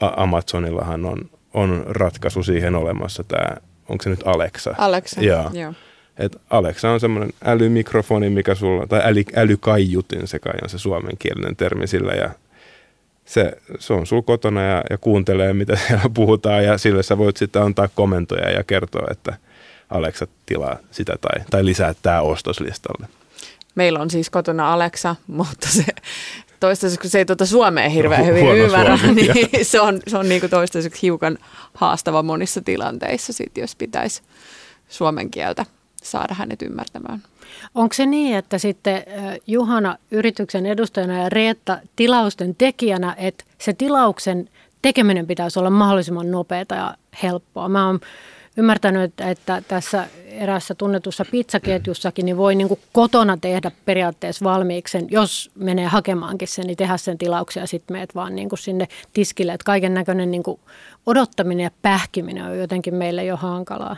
[0.00, 3.56] Amazonillahan on, on ratkaisu siihen olemassa tämä,
[3.88, 4.74] onko se nyt Alexa?
[4.78, 5.50] Alexa, joo.
[5.52, 5.74] joo.
[6.18, 11.56] Et Alexa on semmoinen älymikrofoni, mikä sulla, tai äly, älykaiutin, se kai on se suomenkielinen
[11.56, 12.30] termi sillä, ja
[13.24, 17.36] se, se on sulla kotona ja, ja kuuntelee, mitä siellä puhutaan, ja sille sä voit
[17.36, 19.36] sitten antaa komentoja ja kertoa, että
[19.90, 23.08] Alexa tilaa sitä tai, tai lisää tämä ostoslistalle.
[23.74, 25.84] Meillä on siis kotona Alexa, mutta se
[26.60, 30.18] toistaiseksi, kun se ei tuota Suomeen hirveän hyvin Huono ymmärrä, Suomi, niin se on, se
[30.18, 31.38] on niin kuin toistaiseksi hiukan
[31.74, 34.22] haastava monissa tilanteissa, sit, jos pitäisi
[34.88, 35.66] suomen kieltä
[36.02, 37.22] saada hänet ymmärtämään.
[37.74, 39.02] Onko se niin, että sitten
[39.46, 44.48] Juhana yrityksen edustajana ja Reetta tilausten tekijänä, että se tilauksen
[44.82, 47.68] tekeminen pitäisi olla mahdollisimman nopeata ja helppoa?
[47.68, 48.00] Mä oon
[48.56, 55.06] ymmärtänyt, että tässä erässä tunnetussa pizzaketjussakin niin voi niin kuin kotona tehdä periaatteessa valmiiksi sen,
[55.10, 58.88] jos menee hakemaankin sen, niin tehdä sen tilauksia ja sitten meet vaan niin kuin sinne
[59.12, 59.52] tiskille.
[59.52, 60.42] Että kaiken näköinen niin
[61.06, 63.96] odottaminen ja pähkiminen on jotenkin meille jo hankalaa.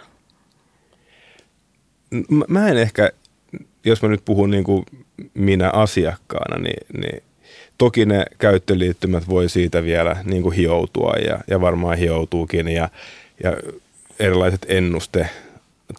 [2.49, 3.11] Mä en ehkä,
[3.85, 4.85] jos mä nyt puhun niin kuin
[5.35, 7.23] minä asiakkaana, niin, niin
[7.79, 12.89] toki ne käyttöliittymät voi siitä vielä niin kuin hioutua ja, ja varmaan hioutuukin ja,
[13.43, 13.57] ja
[14.19, 15.29] erilaiset ennuste,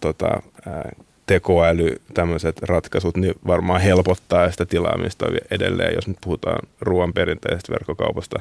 [0.00, 0.92] tota, ää,
[1.26, 8.40] tekoäly, tämmöiset ratkaisut, niin varmaan helpottaa sitä tilaamista edelleen, jos nyt puhutaan ruoan perinteisestä verkkokaupasta.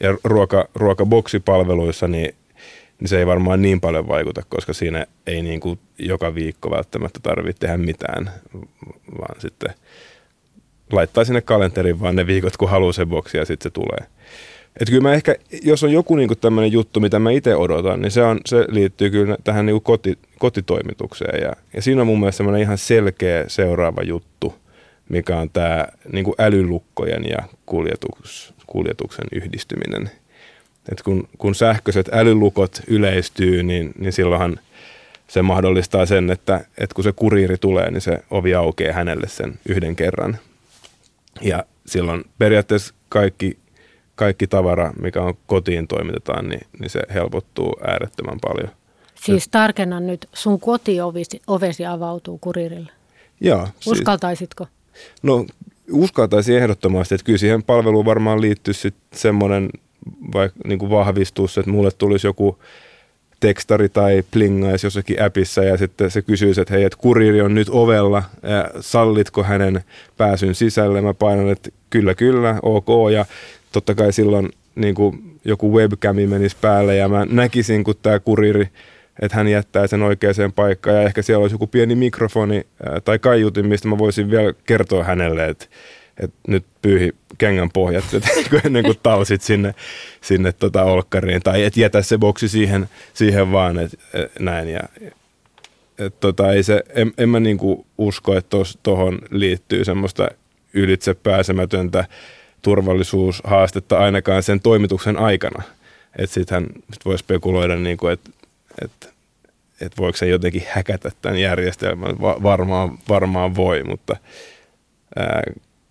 [0.00, 2.34] Ja ruoka, ruokaboksipalveluissa, niin,
[3.00, 7.20] niin se ei varmaan niin paljon vaikuta, koska siinä ei niin kuin joka viikko välttämättä
[7.22, 8.30] tarvitse tehdä mitään,
[9.18, 9.74] vaan sitten
[10.92, 14.06] laittaa sinne kalenteriin vaan ne viikot, kun haluaa se boksi ja sitten se tulee.
[14.80, 18.10] Että kyllä mä ehkä, jos on joku niinku tämmöinen juttu, mitä mä itse odotan, niin
[18.10, 21.42] se, on, se liittyy kyllä tähän niinku koti, kotitoimitukseen.
[21.42, 24.54] Ja, ja siinä on mun mielestä semmoinen ihan selkeä seuraava juttu,
[25.08, 30.10] mikä on tämä niinku älylukkojen ja kuljetus, kuljetuksen yhdistyminen.
[30.92, 34.60] Et kun, kun sähköiset älylukot yleistyy, niin, niin silloinhan
[35.28, 39.58] se mahdollistaa sen, että, että kun se kuriiri tulee, niin se ovi aukeaa hänelle sen
[39.68, 40.38] yhden kerran.
[41.40, 43.58] Ja silloin periaatteessa kaikki
[44.18, 48.70] kaikki tavara, mikä on kotiin toimitetaan, niin, niin se helpottuu äärettömän paljon.
[49.14, 52.92] Siis tarkennan nyt, sun kotiovesi ovesi avautuu kurirille.
[53.40, 53.68] Joo.
[53.80, 54.66] Siis- Uskaltaisitko?
[54.92, 55.46] Siis, no
[55.92, 59.70] uskaltaisin ehdottomasti, että kyllä siihen palveluun varmaan liittyy sitten semmoinen
[60.34, 62.58] vaikka niin kuin vahvistus, että mulle tulisi joku
[63.40, 67.68] tekstari tai plingaisi jossakin appissa ja sitten se kysyisi, että hei, että kuriiri on nyt
[67.70, 69.80] ovella, ja sallitko hänen
[70.16, 71.00] pääsyn sisälle?
[71.00, 73.26] Mä painan, että kyllä, kyllä, ok, ja
[73.72, 78.68] totta kai silloin niin kuin joku webcami menisi päälle ja mä näkisin, kun tämä kuriri,
[79.22, 82.66] että hän jättää sen oikeaan paikkaan ja ehkä siellä olisi joku pieni mikrofoni
[83.04, 85.66] tai kaiutin, mistä mä voisin vielä kertoa hänelle, että,
[86.20, 88.04] että nyt pyyhi kengän pohjat
[88.64, 89.74] ennen kuin talsit sinne,
[90.20, 94.80] sinne tota olkkariin tai et jätä se boksi siihen, siihen vaan, että et, näin ja
[95.98, 100.28] et, tota, ei se, en, en mä niinku usko, että tuohon liittyy semmoista
[100.72, 102.04] ylitse pääsemätöntä
[102.62, 105.62] turvallisuushaastetta ainakaan sen toimituksen aikana.
[106.18, 108.30] Että sittenhän sit voi spekuloida, niin kuin, että
[108.82, 109.14] et,
[109.80, 112.20] et voiko se jotenkin häkätä tämän järjestelmän.
[112.20, 114.16] Va- varmaan, varmaan voi, mutta
[115.16, 115.42] ää,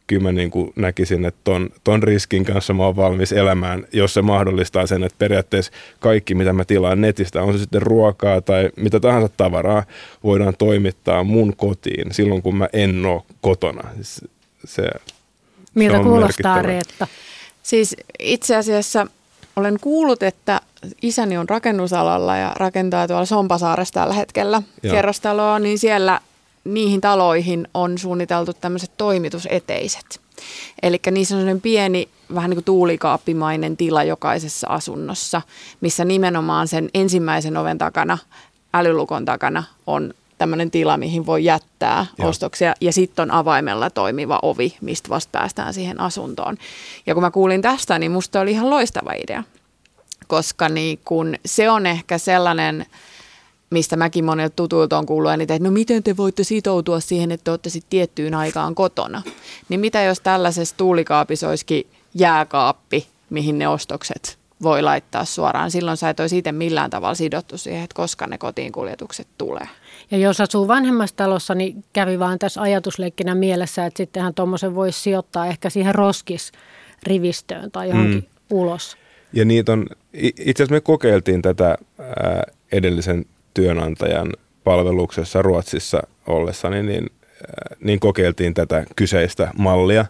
[0.07, 4.13] kyllä mä niin kuin näkisin, että ton, ton riskin kanssa mä oon valmis elämään, jos
[4.13, 8.69] se mahdollistaa sen, että periaatteessa kaikki, mitä mä tilaan netistä, on se sitten ruokaa tai
[8.75, 9.83] mitä tahansa tavaraa,
[10.23, 13.89] voidaan toimittaa mun kotiin silloin, kun mä en ole kotona.
[13.95, 14.21] Siis
[14.65, 14.83] se,
[15.75, 17.07] Miltä kuulostaa Reetta?
[17.63, 19.07] Siis itse asiassa
[19.55, 20.61] olen kuullut, että
[21.01, 24.95] isäni on rakennusalalla ja rakentaa tuolla Sompasaaressa tällä hetkellä Joo.
[24.95, 26.19] kerrostaloa, niin siellä
[26.73, 30.21] niihin taloihin on suunniteltu tämmöiset toimituseteiset.
[30.83, 35.41] Eli niissä on sellainen pieni, vähän niin kuin tuulikaappimainen tila jokaisessa asunnossa,
[35.81, 38.17] missä nimenomaan sen ensimmäisen oven takana,
[38.73, 42.29] älylukon takana on tämmöinen tila, mihin voi jättää Joo.
[42.29, 46.57] ostoksia ja sitten on avaimella toimiva ovi, mistä vasta päästään siihen asuntoon.
[47.05, 49.43] Ja kun mä kuulin tästä, niin musta oli ihan loistava idea,
[50.27, 52.85] koska niin kun se on ehkä sellainen,
[53.69, 57.51] mistä mäkin monilta tutuilta on kuullut eniten, että no miten te voitte sitoutua siihen, että
[57.51, 59.21] olette sitten tiettyyn aikaan kotona.
[59.69, 65.71] Niin mitä jos tällaisessa tuulikaapissa olisikin jääkaappi, mihin ne ostokset voi laittaa suoraan.
[65.71, 69.67] Silloin sä et olisi itse millään tavalla sidottu siihen, että koska ne kotiin kuljetukset tulee.
[70.11, 75.01] Ja jos asuu vanhemmassa talossa, niin kävi vaan tässä ajatusleikkinä mielessä, että sittenhän tuommoisen voisi
[75.01, 78.57] sijoittaa ehkä siihen roskisrivistöön tai johonkin mm.
[78.57, 78.97] ulos.
[79.33, 81.77] Ja niitä on, itse asiassa me kokeiltiin tätä
[82.71, 83.25] edellisen
[83.57, 87.09] työnantajan palveluksessa Ruotsissa ollessani, niin,
[87.79, 90.05] niin kokeiltiin tätä kyseistä mallia.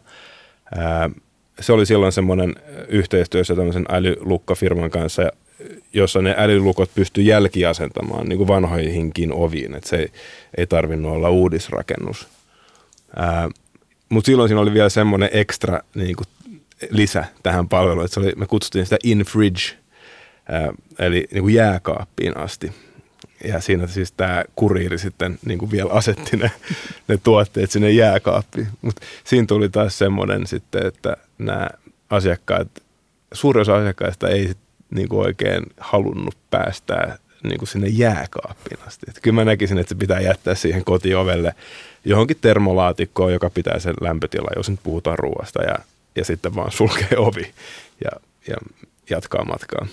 [1.60, 2.55] Se oli silloin semmoinen
[2.88, 5.31] yhteistyössä tämmöisen älylukkafirman kanssa,
[5.93, 10.12] jossa ne älylukot pystyi jälkiasentamaan niin kuin vanhoihinkin oviin, että se ei,
[10.57, 12.27] ei tarvinnut olla uudisrakennus.
[14.10, 16.27] Mutta silloin siinä oli vielä semmoinen ekstra niin kuin
[16.89, 19.77] lisä tähän palveluun, että se oli, me kutsuttiin sitä in-fridge,
[20.99, 22.71] eli niin kuin jääkaappiin asti.
[23.43, 26.52] Ja siinä siis tämä kuriiri sitten niin kuin vielä asetti ne,
[27.08, 28.67] ne tuotteet sinne jääkaappiin.
[28.82, 31.69] Mutta siinä tuli taas semmoinen sitten, että nämä
[32.10, 32.67] asiakkaat,
[33.34, 34.54] suurin osa asiakkaista ei
[34.89, 39.06] niin kuin oikein halunnut päästää niin kuin sinne jääkaappiin asti.
[39.10, 41.56] Et kyllä mä näkisin, että se pitää jättää siihen kotiovelle
[42.06, 45.76] johonkin termolaatikkoon, joka pitää sen lämpötila, jos nyt puhutaan ruoasta, ja,
[46.15, 47.54] ja sitten vaan sulkee ovi
[48.04, 48.12] ja,
[48.47, 48.56] ja
[49.10, 49.88] jatkaa matkaa.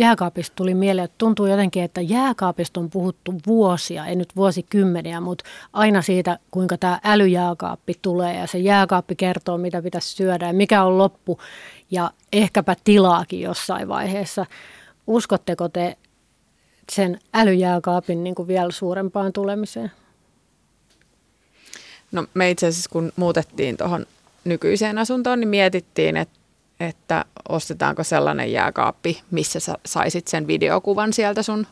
[0.00, 5.44] Jääkaapista tuli mieleen, että tuntuu jotenkin, että jääkaapista on puhuttu vuosia, ei nyt vuosikymmeniä, mutta
[5.72, 10.84] aina siitä, kuinka tämä älyjääkaappi tulee ja se jääkaappi kertoo, mitä pitäisi syödä ja mikä
[10.84, 11.38] on loppu
[11.90, 14.46] ja ehkäpä tilaakin jossain vaiheessa.
[15.06, 15.96] Uskotteko te
[16.92, 19.92] sen älyjääkaapin niin kuin vielä suurempaan tulemiseen?
[22.12, 24.06] No me itse asiassa kun muutettiin tuohon
[24.44, 26.39] nykyiseen asuntoon, niin mietittiin, että,
[26.80, 31.66] että ostetaanko sellainen jääkaappi, missä sä saisit sen videokuvan sieltä sun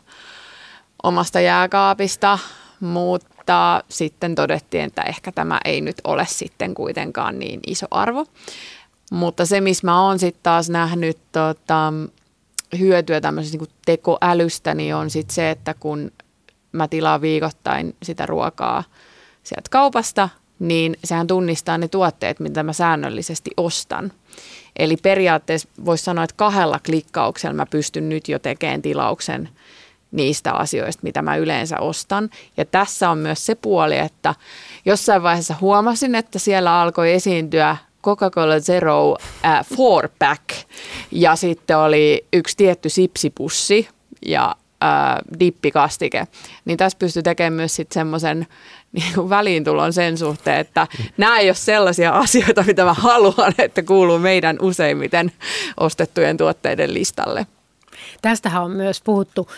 [1.03, 2.38] omasta jääkaapista,
[2.81, 8.27] mutta sitten todettiin, että ehkä tämä ei nyt ole sitten kuitenkaan niin iso arvo.
[9.11, 11.92] Mutta se, missä mä oon sitten taas nähnyt tota,
[12.79, 16.12] hyötyä tämmöisestä niin tekoälystä, niin on sitten se, että kun
[16.73, 18.85] mä tilaan viikoittain sitä ruokaa
[19.42, 24.12] sieltä kaupasta, niin sehän tunnistaa ne tuotteet, mitä mä säännöllisesti ostan.
[24.78, 29.48] Eli periaatteessa voisi sanoa, että kahdella klikkauksella mä pystyn nyt jo tekemään tilauksen
[30.10, 32.30] niistä asioista, mitä mä yleensä ostan.
[32.56, 34.34] Ja tässä on myös se puoli, että
[34.84, 40.44] jossain vaiheessa huomasin, että siellä alkoi esiintyä Coca-Cola Zero äh, four pack
[41.10, 43.88] ja sitten oli yksi tietty sipsipussi
[44.26, 44.56] ja
[45.40, 46.26] dippikastike.
[46.64, 48.46] Niin tässä pystyy tekemään myös sitten semmoisen
[48.92, 50.86] niin väliintulon sen suhteen, että
[51.16, 55.32] nämä ei ole sellaisia asioita, mitä mä haluan, että kuuluu meidän useimmiten
[55.80, 57.46] ostettujen tuotteiden listalle.
[58.22, 59.48] Tästähän on myös puhuttu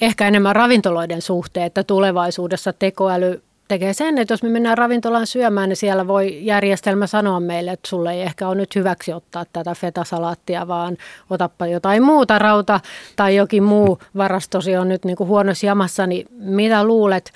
[0.00, 5.68] ehkä enemmän ravintoloiden suhteen, että tulevaisuudessa tekoäly tekee sen, että jos me mennään ravintolaan syömään,
[5.68, 9.74] niin siellä voi järjestelmä sanoa meille, että sulle ei ehkä ole nyt hyväksi ottaa tätä
[9.74, 10.96] fetasalaattia, vaan
[11.30, 12.80] otappa jotain muuta rauta
[13.16, 17.32] tai jokin muu varastosi on nyt niin kuin huonossa jamassa, niin mitä luulet,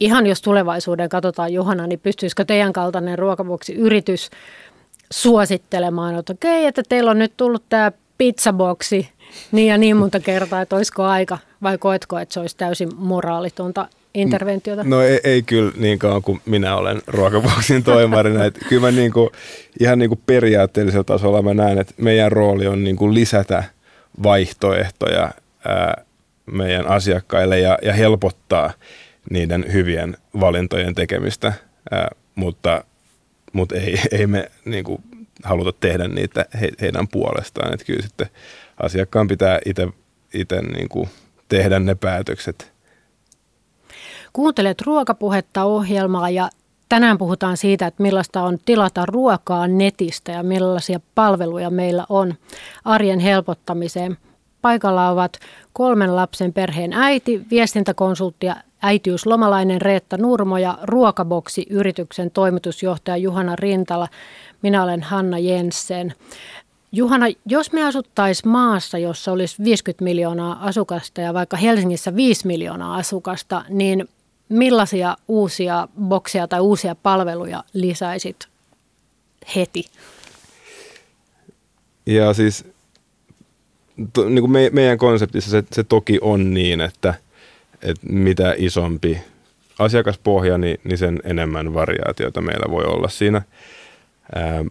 [0.00, 4.30] ihan jos tulevaisuuden katsotaan Johanna, niin pystyisikö teidän kaltainen ruokavuoksi yritys
[5.12, 9.08] suosittelemaan, että okei, okay, että teillä on nyt tullut tämä pizzaboksi
[9.52, 13.88] niin ja niin monta kertaa, että olisiko aika, vai koetko, että se olisi täysin moraalitonta
[14.14, 14.84] interventiota?
[14.84, 18.44] No ei, ei kyllä niin kauan kuin minä olen ruokaboksin toimarina.
[18.44, 19.30] että kyllä mä niin kuin,
[19.80, 23.64] ihan niin kuin periaatteellisella tasolla mä näen, että meidän rooli on niin kuin lisätä
[24.22, 25.30] vaihtoehtoja
[25.64, 26.04] ää,
[26.46, 28.72] meidän asiakkaille ja, ja helpottaa
[29.30, 31.52] niiden hyvien valintojen tekemistä,
[31.90, 32.84] ää, mutta,
[33.52, 35.02] mutta ei, ei me niin kuin,
[35.42, 37.74] haluta tehdä niitä he, heidän puolestaan.
[37.74, 38.26] Että kyllä sitten
[38.82, 39.58] asiakkaan pitää
[40.34, 41.08] itse niin kuin,
[41.48, 42.71] tehdä ne päätökset–
[44.32, 46.50] Kuuntelet ruokapuhetta ohjelmaa ja
[46.88, 52.34] tänään puhutaan siitä, että millaista on tilata ruokaa netistä ja millaisia palveluja meillä on
[52.84, 54.18] arjen helpottamiseen.
[54.62, 55.38] Paikalla ovat
[55.72, 64.08] kolmen lapsen perheen äiti, viestintäkonsultti ja äitiyslomalainen Reetta Nurmo ja Ruokaboksi-yrityksen toimitusjohtaja Juhana Rintala.
[64.62, 66.14] Minä olen Hanna Jensen.
[66.92, 72.96] Juhana, jos me asuttaisiin maassa, jossa olisi 50 miljoonaa asukasta ja vaikka Helsingissä 5 miljoonaa
[72.96, 74.08] asukasta, niin
[74.48, 78.48] millaisia uusia bokseja tai uusia palveluja lisäisit
[79.56, 79.84] heti?
[82.06, 82.64] Ja siis
[84.12, 87.14] to, niin kuin me, meidän konseptissa se, se toki on niin, että,
[87.82, 89.18] että mitä isompi
[89.78, 93.42] asiakaspohja, niin, niin sen enemmän variaatiota meillä voi olla siinä.
[94.34, 94.64] Ää,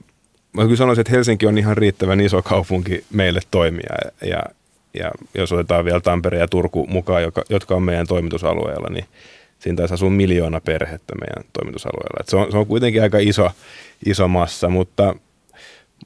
[0.54, 4.44] mä kyllä sanoisin, että Helsinki on ihan riittävän iso kaupunki meille toimia ja,
[4.94, 9.06] ja jos otetaan vielä Tampere ja Turku mukaan, joka, jotka on meidän toimitusalueella, niin
[9.62, 12.18] siinä taisi asua miljoona perhettä meidän toimitusalueella.
[12.20, 13.50] Et se, on, se on kuitenkin aika iso,
[14.06, 15.16] iso massa, mutta,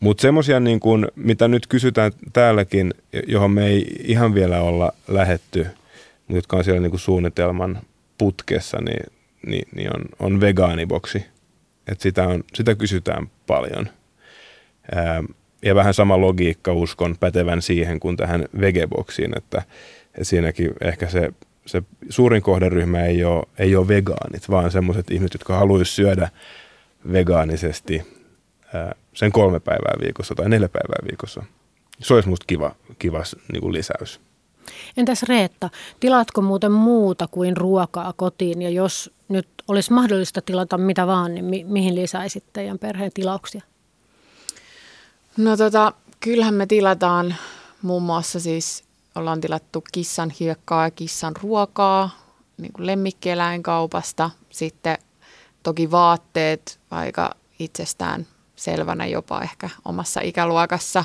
[0.01, 0.79] Mutta semmoisia, niin
[1.15, 2.93] mitä nyt kysytään täälläkin,
[3.27, 5.67] johon me ei ihan vielä olla lähetty,
[6.19, 7.79] mutta jotka on siellä niin kuin suunnitelman
[8.17, 9.13] putkessa, niin,
[9.45, 11.25] niin, niin on, on vegaaniboksi.
[11.87, 13.89] Et sitä, on, sitä kysytään paljon.
[14.95, 15.23] Ää,
[15.61, 19.61] ja vähän sama logiikka uskon pätevän siihen kuin tähän vegeboksiin, että
[20.21, 21.31] siinäkin ehkä se,
[21.65, 26.29] se suurin kohderyhmä ei ole, ei ole vegaanit, vaan semmoiset ihmiset, jotka haluaisivat syödä
[27.11, 28.01] vegaanisesti
[28.73, 31.43] ää, sen kolme päivää viikossa tai neljä päivää viikossa.
[31.99, 34.19] Se olisi musta kiva, kiva niin kuin lisäys.
[34.97, 41.07] Entäs Reetta, tilaatko muuten muuta kuin ruokaa kotiin ja jos nyt olisi mahdollista tilata mitä
[41.07, 43.61] vaan, niin mi- mihin lisäisit teidän perheen tilauksia?
[45.37, 47.35] No tota, kyllähän me tilataan
[47.81, 48.83] muun muassa siis,
[49.15, 52.09] ollaan tilattu kissan hiekkaa ja kissan ruokaa
[52.57, 54.29] niin kuin lemmikkieläinkaupasta.
[54.49, 54.97] Sitten
[55.63, 61.03] toki vaatteet aika itsestään selvänä jopa ehkä omassa ikäluokassa,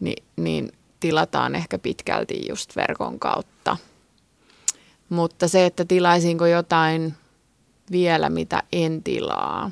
[0.00, 3.76] niin, niin tilataan ehkä pitkälti just verkon kautta.
[5.08, 7.14] Mutta se, että tilaisinko jotain
[7.90, 9.70] vielä, mitä en tilaa,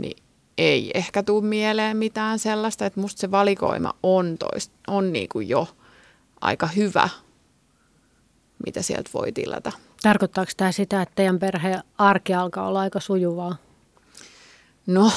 [0.00, 0.22] niin
[0.58, 5.48] ei ehkä tule mieleen mitään sellaista, että musta se valikoima on, toist, on niin kuin
[5.48, 5.68] jo
[6.42, 7.08] aika hyvä,
[8.66, 9.72] mitä sieltä voi tilata.
[10.02, 13.56] Tarkoittaako tämä sitä, että teidän perheen arki alkaa olla aika sujuvaa?
[14.86, 15.12] No,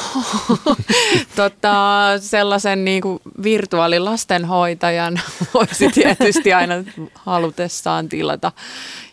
[1.36, 5.20] tota, sellaisen niin kuin virtuaalilastenhoitajan
[5.54, 6.74] voisi tietysti aina
[7.16, 8.52] halutessaan tilata.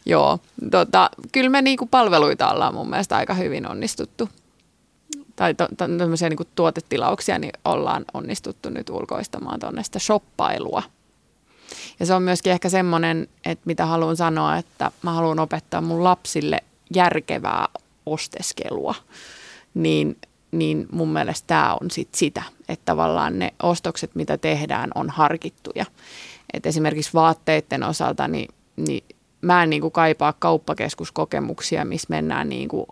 [0.06, 0.38] Joo,
[0.70, 4.28] tota, kyllä me niin kuin palveluita ollaan mun mielestä aika hyvin onnistuttu.
[5.36, 10.82] Tai to, to, tämmöisiä niin kuin tuotetilauksia niin ollaan onnistuttu nyt ulkoistamaan tuonne sitä shoppailua.
[12.00, 16.04] Ja se on myöskin ehkä semmoinen, että mitä haluan sanoa, että mä haluan opettaa mun
[16.04, 16.58] lapsille
[16.94, 17.68] järkevää
[18.06, 18.94] osteskelua.
[19.74, 20.16] Niin
[20.52, 25.86] niin mun mielestä tämä on sit sitä, että tavallaan ne ostokset, mitä tehdään, on harkittuja.
[26.52, 29.04] Et esimerkiksi vaatteiden osalta, niin, niin
[29.40, 32.86] mä en niin kuin kaipaa kauppakeskuskokemuksia, missä mennään niin kuin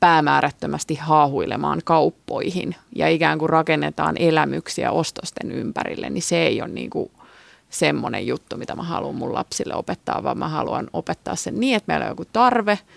[0.00, 6.90] päämäärättömästi haahuilemaan kauppoihin ja ikään kuin rakennetaan elämyksiä ostosten ympärille, niin se ei ole niin
[6.90, 7.10] kuin
[7.74, 11.92] semmoinen juttu, mitä mä haluan mun lapsille opettaa, vaan mä haluan opettaa sen niin, että
[11.92, 12.78] meillä on joku tarve–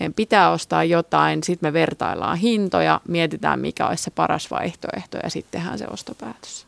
[0.00, 5.30] meidän pitää ostaa jotain, sitten me vertaillaan hintoja, mietitään mikä olisi se paras vaihtoehto ja
[5.30, 6.66] sitten tehdään se ostopäätös.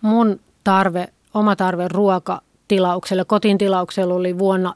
[0.00, 4.74] Mun tarve, oma tarve ruokatilaukselle, kotiin tilauksella oli vuonna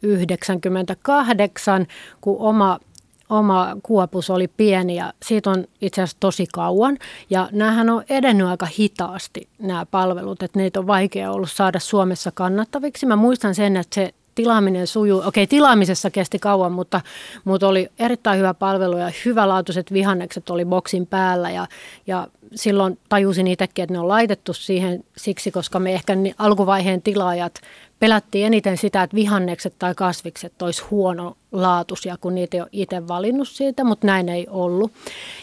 [0.00, 1.86] 1998,
[2.20, 2.78] kun oma
[3.30, 6.98] oma kuopus oli pieni ja siitä on itse asiassa tosi kauan.
[7.30, 12.30] Ja näähän on edennyt aika hitaasti nämä palvelut, että niitä on vaikea ollut saada Suomessa
[12.34, 13.06] kannattaviksi.
[13.06, 15.22] Mä muistan sen, että se tilaaminen sujuu.
[15.26, 17.00] Okei, tilaamisessa kesti kauan, mutta,
[17.44, 21.66] mutta oli erittäin hyvä palvelu ja hyvälaatuiset vihannekset oli boksin päällä ja,
[22.06, 27.60] ja silloin tajusin itsekin, että ne on laitettu siihen siksi, koska me ehkä alkuvaiheen tilaajat
[28.00, 33.48] pelättiin eniten sitä, että vihannekset tai kasvikset olisi huonolaatuisia, kun niitä ei ole itse valinnut
[33.48, 34.92] siitä, mutta näin ei ollut.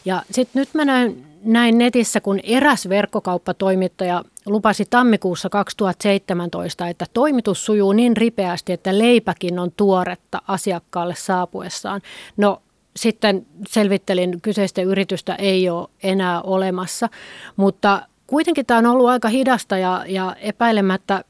[0.05, 7.66] Ja sitten nyt mä näin, näin netissä, kun eräs verkkokauppatoimittaja lupasi tammikuussa 2017, että toimitus
[7.66, 12.01] sujuu niin ripeästi, että leipäkin on tuoretta asiakkaalle saapuessaan.
[12.38, 12.62] No
[12.97, 17.09] sitten selvittelin, kyseistä yritystä ei ole enää olemassa,
[17.55, 21.23] mutta kuitenkin tämä on ollut aika hidasta ja, ja epäilemättä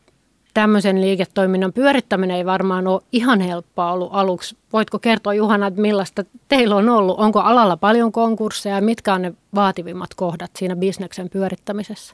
[0.54, 4.58] tämmöisen liiketoiminnan pyörittäminen ei varmaan ole ihan helppoa ollut aluksi.
[4.74, 7.20] Voitko kertoa Juhana, että millaista teillä on ollut?
[7.20, 12.14] Onko alalla paljon konkursseja ja mitkä on ne vaativimmat kohdat siinä bisneksen pyörittämisessä?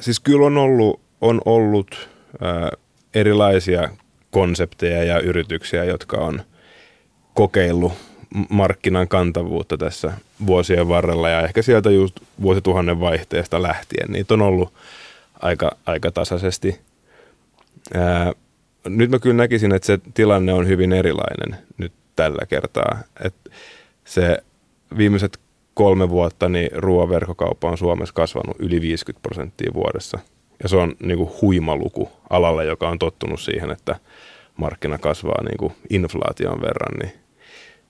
[0.00, 2.08] Siis kyllä on ollut, on ollut
[2.40, 2.70] ää,
[3.14, 3.88] erilaisia
[4.30, 6.42] konsepteja ja yrityksiä, jotka on
[7.34, 7.92] kokeillut
[8.48, 10.12] markkinan kantavuutta tässä
[10.46, 14.10] vuosien varrella ja ehkä sieltä just vuosituhannen vaihteesta lähtien.
[14.12, 14.72] Niitä on ollut
[15.42, 16.80] aika, aika tasaisesti.
[17.94, 18.32] Ää,
[18.88, 22.98] nyt mä kyllä näkisin, että se tilanne on hyvin erilainen nyt tällä kertaa.
[23.24, 23.50] että
[24.04, 24.38] se
[24.96, 25.40] viimeiset
[25.74, 30.18] kolme vuotta niin ruoaverkkokauppa on Suomessa kasvanut yli 50 prosenttia vuodessa.
[30.62, 33.96] Ja se on niin kuin huima luku alalle, joka on tottunut siihen, että
[34.56, 36.98] markkina kasvaa niin kuin inflaation verran.
[36.98, 37.23] Niin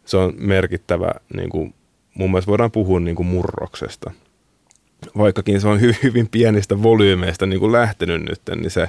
[0.05, 1.75] se on merkittävä, niin kuin,
[2.15, 4.11] mun mielestä voidaan puhua niin kuin murroksesta.
[5.19, 8.89] Vaikkakin se on hyvin, hyvin pienistä volyymeista niin kuin lähtenyt nyt, niin se,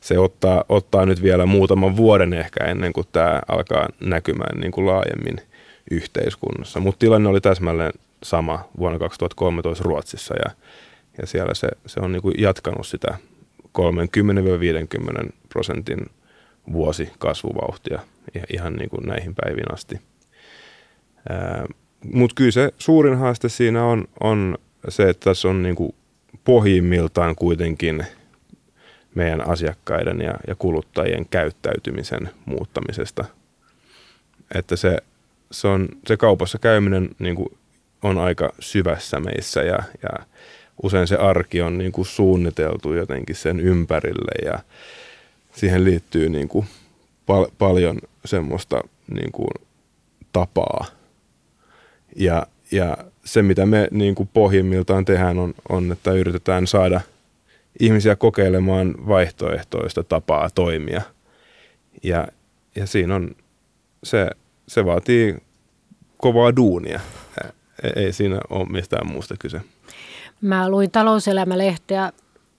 [0.00, 4.86] se ottaa, ottaa nyt vielä muutaman vuoden ehkä ennen kuin tämä alkaa näkymään niin kuin
[4.86, 5.40] laajemmin
[5.90, 6.80] yhteiskunnassa.
[6.80, 7.92] Mutta tilanne oli täsmälleen
[8.22, 10.50] sama vuonna 2013 Ruotsissa ja,
[11.18, 13.18] ja siellä se, se on niin kuin jatkanut sitä
[13.78, 15.98] 30-50 prosentin
[16.72, 18.00] vuosi kasvuvauhtia
[18.52, 20.00] ihan niin kuin näihin päiviin asti.
[22.12, 24.58] Mutta kyllä se suurin haaste siinä on, on
[24.88, 25.94] se, että tässä on niin kuin
[26.44, 28.06] pohjimmiltaan kuitenkin
[29.14, 33.24] meidän asiakkaiden ja, ja kuluttajien käyttäytymisen muuttamisesta.
[34.54, 34.98] Että se,
[35.50, 37.48] se, on, se kaupassa käyminen niin kuin
[38.02, 40.26] on aika syvässä meissä ja, ja
[40.82, 44.58] usein se arki on niin kuin suunniteltu jotenkin sen ympärille ja
[45.52, 46.66] siihen liittyy niin kuin
[47.26, 48.80] pal- paljon semmoista
[49.14, 49.50] niin kuin
[50.32, 50.95] tapaa.
[52.16, 57.00] Ja, ja se, mitä me niin kuin pohjimmiltaan tehdään, on, on, että yritetään saada
[57.80, 61.02] ihmisiä kokeilemaan vaihtoehtoista tapaa toimia.
[62.02, 62.28] Ja,
[62.76, 63.30] ja siinä on,
[64.04, 64.30] se,
[64.68, 65.36] se vaatii
[66.16, 67.00] kovaa duunia.
[67.96, 69.60] Ei siinä ole mistään muusta kyse.
[70.40, 72.12] Mä luin talouselämälehteä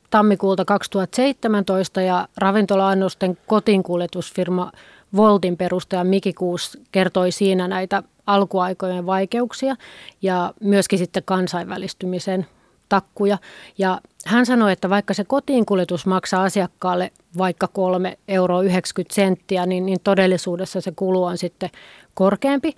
[0.09, 4.71] tammikuulta 2017 ja ravintola-annosten kotiinkuljetusfirma
[5.15, 9.75] Voltin perustaja Miki Kuus kertoi siinä näitä alkuaikojen vaikeuksia
[10.21, 12.45] ja myöskin sitten kansainvälistymisen
[12.89, 13.37] takkuja.
[13.77, 19.85] Ja hän sanoi, että vaikka se kotiinkuljetus maksaa asiakkaalle vaikka 3 euroa 90 senttiä, niin,
[19.85, 21.69] niin todellisuudessa se kulu on sitten
[22.13, 22.75] korkeampi,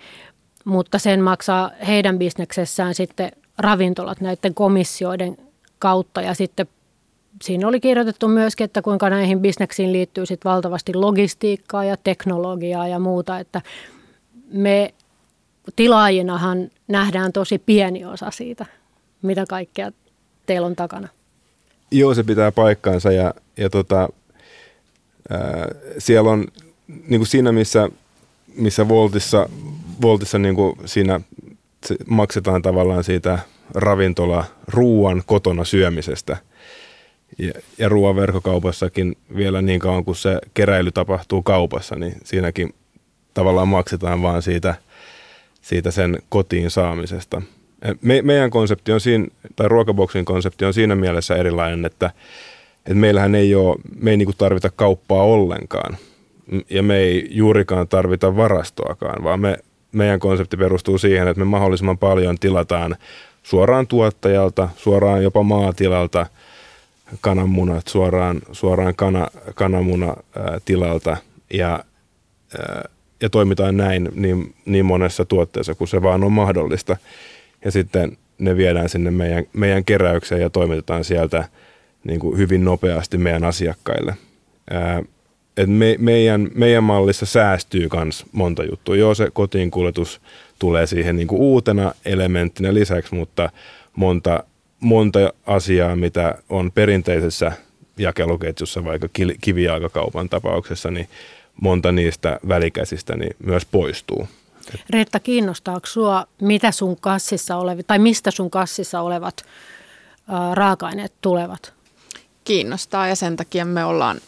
[0.64, 5.36] mutta sen maksaa heidän bisneksessään sitten ravintolat näiden komissioiden
[5.78, 6.68] kautta ja sitten
[7.42, 12.98] siinä oli kirjoitettu myöskin, että kuinka näihin bisneksiin liittyy sitten valtavasti logistiikkaa ja teknologiaa ja
[12.98, 13.62] muuta, että
[14.52, 14.94] me
[15.76, 18.66] tilaajinahan nähdään tosi pieni osa siitä,
[19.22, 19.92] mitä kaikkea
[20.46, 21.08] teillä on takana.
[21.90, 24.08] Joo, se pitää paikkaansa ja, ja tota,
[25.30, 25.68] ää,
[25.98, 26.46] siellä on
[26.86, 27.88] niin kuin siinä, missä,
[28.56, 29.48] missä Voltissa,
[30.02, 31.20] Voltissa niin kuin siinä
[32.06, 33.38] maksetaan tavallaan siitä
[33.74, 36.36] ravintola ruuan kotona syömisestä.
[37.38, 42.74] Ja, ja ruoan verkkokaupassakin vielä niin kauan kuin se keräily tapahtuu kaupassa, niin siinäkin
[43.34, 44.74] tavallaan maksetaan vaan siitä,
[45.60, 47.42] siitä sen kotiin saamisesta.
[48.02, 49.26] Me, meidän konsepti on siinä,
[49.56, 52.10] tai ruokaboksin konsepti on siinä mielessä erilainen, että,
[52.78, 55.96] että meillähän ei ole, me ei niin tarvita kauppaa ollenkaan.
[56.70, 59.58] Ja me ei juurikaan tarvita varastoakaan, vaan me,
[59.92, 62.96] meidän konsepti perustuu siihen, että me mahdollisimman paljon tilataan
[63.42, 66.26] suoraan tuottajalta, suoraan jopa maatilalta
[67.20, 71.16] kananmunat, suoraan, suoraan kana, kananmunatilalta
[71.52, 71.84] ja,
[73.20, 76.96] ja toimitaan näin niin, niin monessa tuotteessa kuin se vaan on mahdollista.
[77.64, 81.48] Ja sitten ne viedään sinne meidän, meidän keräykseen ja toimitetaan sieltä
[82.04, 84.14] niin kuin hyvin nopeasti meidän asiakkaille.
[84.70, 85.02] Ää,
[85.56, 88.96] et me, meidän, meidän mallissa säästyy myös monta juttua.
[88.96, 90.20] Joo, se kotiin kuljetus
[90.58, 93.50] tulee siihen niin kuin uutena elementtinä lisäksi, mutta
[93.96, 94.44] monta,
[94.80, 97.52] monta asiaa, mitä on perinteisessä
[97.98, 99.08] jakeluketjussa, vaikka
[99.40, 101.08] kivijalkakaupan tapauksessa, niin
[101.60, 104.28] monta niistä välikäsistä niin myös poistuu.
[104.90, 109.44] Reetta, kiinnostaako sinua, mitä sun kassissa olevat, tai mistä sun kassissa olevat
[110.28, 111.72] ää, raaka-aineet tulevat?
[112.44, 114.20] Kiinnostaa ja sen takia me ollaan,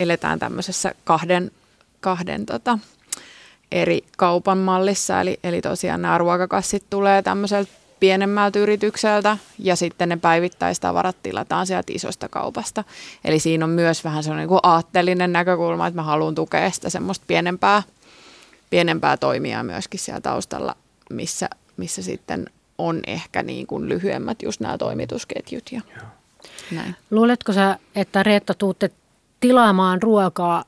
[0.00, 1.50] eletään tämmöisessä kahden,
[2.00, 2.78] kahden tota,
[3.72, 5.20] eri kaupan mallissa.
[5.20, 11.92] Eli, eli tosiaan nämä ruokakassit tulee tämmöiseltä pienemmältä yritykseltä ja sitten ne päivittäistavarat tilataan sieltä
[11.94, 12.84] isosta kaupasta.
[13.24, 17.24] Eli siinä on myös vähän sellainen niin aatteellinen näkökulma, että mä haluan tukea sitä semmoista
[17.28, 17.82] pienempää,
[18.70, 20.76] pienempää toimijaa myöskin siellä taustalla,
[21.10, 22.46] missä, missä sitten
[22.78, 25.72] on ehkä niin kuin lyhyemmät just nämä toimitusketjut.
[25.72, 25.80] Ja
[26.70, 26.96] näin.
[27.10, 28.90] Luuletko sä, että Reetta tuutte
[29.40, 30.64] tilaamaan ruokaa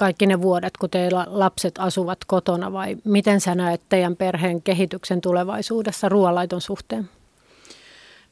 [0.00, 5.20] kaikki ne vuodet, kun teillä lapset asuvat kotona vai miten sä näet teidän perheen kehityksen
[5.20, 7.08] tulevaisuudessa ruoanlaiton suhteen?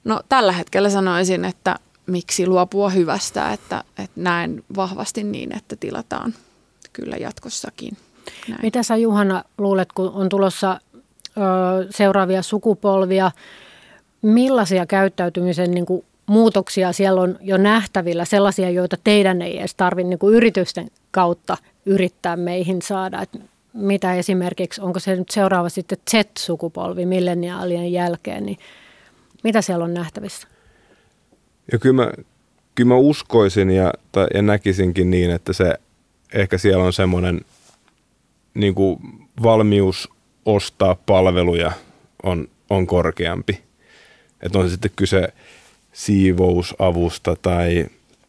[0.04, 6.34] No tällä hetkellä sanoisin, että miksi luopua hyvästä, että, että näen vahvasti niin, että tilataan
[6.92, 7.96] kyllä jatkossakin.
[8.48, 8.60] Näin.
[8.62, 10.80] Mitä sä Juhana luulet, kun on tulossa
[11.36, 11.40] ö,
[11.90, 13.30] seuraavia sukupolvia,
[14.22, 20.08] millaisia käyttäytymisen niin kuin, muutoksia siellä on jo nähtävillä, sellaisia, joita teidän ei edes tarvitse
[20.08, 21.56] niin yritysten kautta
[21.86, 23.22] yrittää meihin saada.
[23.22, 23.40] Et
[23.72, 28.58] mitä esimerkiksi, onko se nyt seuraava sitten Z-sukupolvi milleniaalien jälkeen, niin
[29.44, 30.48] mitä siellä on nähtävissä?
[31.72, 32.10] Ja kyllä mä,
[32.74, 35.74] kyllä mä uskoisin ja, tai, ja näkisinkin niin, että se
[36.34, 37.40] ehkä siellä on semmoinen
[38.54, 39.00] niin kuin
[39.42, 40.08] valmius
[40.44, 41.72] ostaa palveluja
[42.22, 43.62] on, on korkeampi.
[44.42, 45.28] Että on sitten kyse
[45.98, 47.86] siivousavusta tai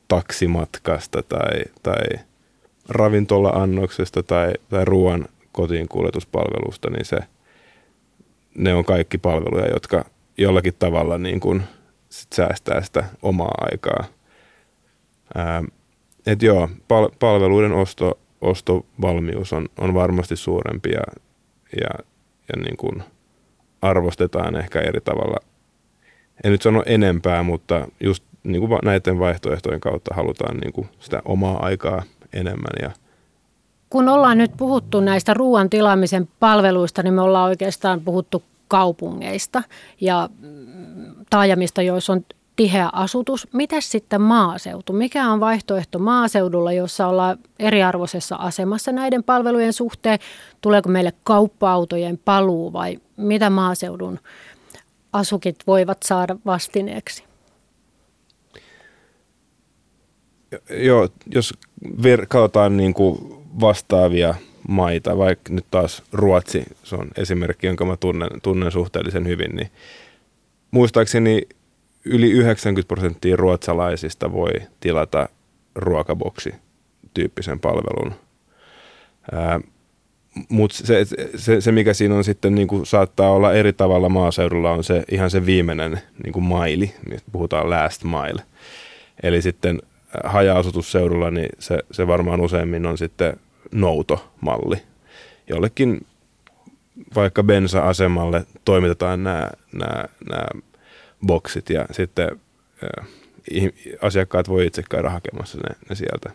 [0.08, 2.20] taksimatkasta tai, tai
[2.90, 7.18] ravintola-annoksesta tai, tai ruoan kotiin kuljetuspalvelusta, niin se,
[8.56, 10.06] ne on kaikki palveluja, jotka
[10.38, 11.64] jollakin tavalla niin kuin
[12.10, 14.04] sit säästää sitä omaa aikaa.
[15.36, 15.64] Ää,
[16.26, 21.04] et joo, pal- palveluiden osto, ostovalmius on, on varmasti suurempi ja,
[21.82, 21.90] ja,
[22.50, 23.04] ja niin kuin
[23.82, 25.49] arvostetaan ehkä eri tavalla.
[26.44, 31.22] En nyt sano enempää, mutta just niin kuin näiden vaihtoehtojen kautta halutaan niin kuin sitä
[31.26, 32.72] omaa aikaa enemmän.
[32.82, 32.92] Ja
[33.90, 39.64] Kun ollaan nyt puhuttu näistä ruoan tilaamisen palveluista, niin me ollaan oikeastaan puhuttu kaupungeista
[40.02, 40.30] ja
[41.30, 42.26] taajamista, joissa on
[42.56, 43.48] tiheä asutus.
[43.54, 44.94] Mitäs sitten maaseutu?
[44.94, 50.20] Mikä on vaihtoehto maaseudulla, jossa ollaan eriarvoisessa asemassa näiden palvelujen suhteen?
[50.62, 54.20] Tuleeko meille kauppa-autojen paluu vai mitä maaseudun
[55.14, 57.24] asukit voivat saada vastineeksi?
[60.70, 61.54] Joo, jos
[62.04, 63.18] verkautaan niin kuin
[63.62, 64.36] vastaavia
[64.68, 69.72] maita, vaikka nyt taas Ruotsi, se on esimerkki, jonka mä tunnen, tunnen suhteellisen hyvin, niin
[70.72, 71.42] muistaakseni
[72.06, 75.30] yli 90 prosenttia ruotsalaisista voi tilata
[75.76, 76.54] ruokaboksi
[77.14, 78.14] tyyppisen palvelun.
[80.50, 84.72] Mutta se, se, se, mikä siinä on sitten niin kuin saattaa olla eri tavalla maaseudulla,
[84.72, 88.44] on se ihan se viimeinen niin kuin maili, niin puhutaan last mile.
[89.24, 89.82] Eli sitten
[90.24, 93.40] haja-asutusseudulla, niin se, se varmaan useimmin on sitten
[93.72, 94.78] noutomalli.
[95.48, 96.06] Jollekin
[97.16, 100.48] vaikka bensa-asemalle toimitetaan nämä, nämä, nämä
[101.28, 102.32] boksit ja sitten
[102.84, 103.08] äh,
[104.02, 106.30] asiakkaat voi itse käydä hakemassa ne, ne sieltä.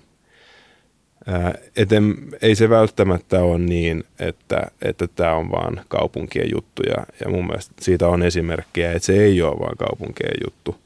[1.76, 7.30] Eten, ei se välttämättä ole niin, että, että tämä on vaan kaupunkien juttu ja, ja
[7.30, 10.76] mun mielestä siitä on esimerkkejä, että se ei ole vaan kaupunkien juttu.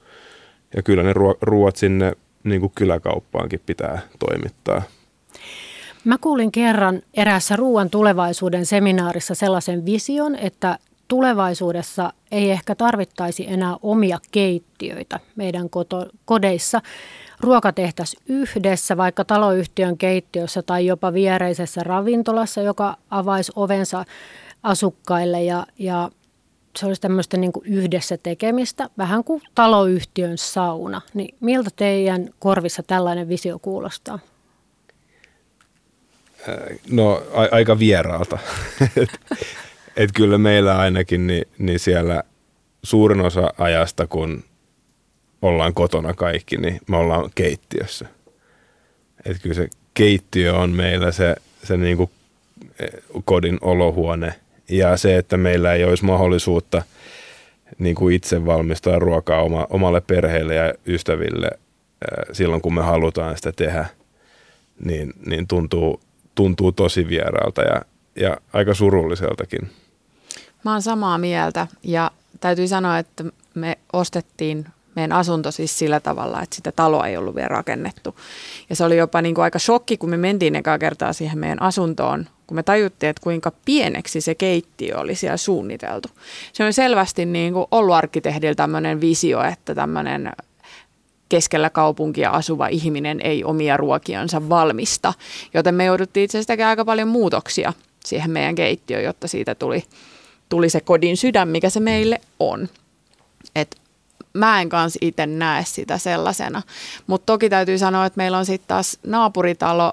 [0.77, 2.13] Ja kyllä ne ruoat sinne
[2.45, 4.83] niin kuin kyläkauppaankin pitää toimittaa.
[6.05, 10.79] Mä kuulin kerran eräässä ruoan tulevaisuuden seminaarissa sellaisen vision, että
[11.09, 16.83] tulevaisuudessa ei ehkä tarvittaisi enää omia keittiöitä meidän koto, kodeissa.
[17.41, 24.05] Ruokatehtäisi yhdessä, vaikka taloyhtiön keittiössä tai jopa viereisessä ravintolassa, joka avaisi ovensa
[24.63, 26.11] asukkaille ja, ja
[26.77, 31.01] se olisi tämmöistä niin kuin yhdessä tekemistä, vähän kuin taloyhtiön sauna.
[31.15, 34.19] Niin miltä teidän korvissa tällainen visio kuulostaa?
[36.91, 38.39] No a- aika vieraalta.
[39.99, 42.23] Et kyllä meillä ainakin, niin, niin siellä
[42.83, 44.45] suurin osa ajasta, kun
[45.43, 48.07] ollaan kotona kaikki, niin me ollaan keittiössä.
[49.25, 52.11] Et kyllä se keittiö on meillä se, se niin kuin
[52.81, 52.87] e,
[53.25, 54.35] kodin olohuone–
[54.69, 56.83] ja se, että meillä ei olisi mahdollisuutta
[57.79, 61.51] niin kuin itse valmistaa ruokaa oma, omalle perheelle ja ystäville
[62.33, 63.87] silloin, kun me halutaan sitä tehdä,
[64.85, 66.01] niin, niin tuntuu,
[66.35, 67.83] tuntuu tosi vieraalta ja,
[68.17, 69.71] ja aika surulliseltakin.
[70.65, 76.43] Mä oon samaa mieltä ja täytyy sanoa, että me ostettiin meidän asunto siis sillä tavalla,
[76.43, 78.17] että sitä taloa ei ollut vielä rakennettu.
[78.71, 81.63] Ja se oli jopa niin kuin aika shokki, kun me mentiin ekaa kertaa siihen meidän
[81.63, 86.09] asuntoon kun me tajuttiin, että kuinka pieneksi se keittiö oli siellä suunniteltu.
[86.53, 90.33] Se on selvästi niin kuin ollut arkkitehdillä tämmöinen visio, että tämmöinen
[91.29, 95.15] keskellä kaupunkia asuva ihminen ei omia ruokiansa valmista.
[95.55, 97.73] Joten me jouduttiin itse asiassa aika paljon muutoksia
[98.05, 99.85] siihen meidän keittiöön, jotta siitä tuli,
[100.49, 102.69] tuli se kodin sydän, mikä se meille on.
[103.55, 103.77] Et
[104.35, 106.63] mä en kanssa itse näe sitä sellaisena.
[107.07, 109.93] Mutta toki täytyy sanoa, että meillä on sitten taas naapuritalo,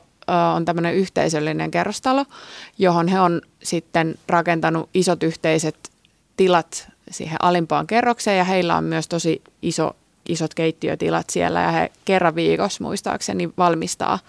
[0.56, 2.26] on tämmöinen yhteisöllinen kerrostalo,
[2.78, 5.91] johon he on sitten rakentanut isot yhteiset
[6.38, 9.95] tilat siihen alimpaan kerrokseen ja heillä on myös tosi iso,
[10.30, 14.20] isot keittiötilat siellä ja he kerran viikossa muistaakseni valmistaa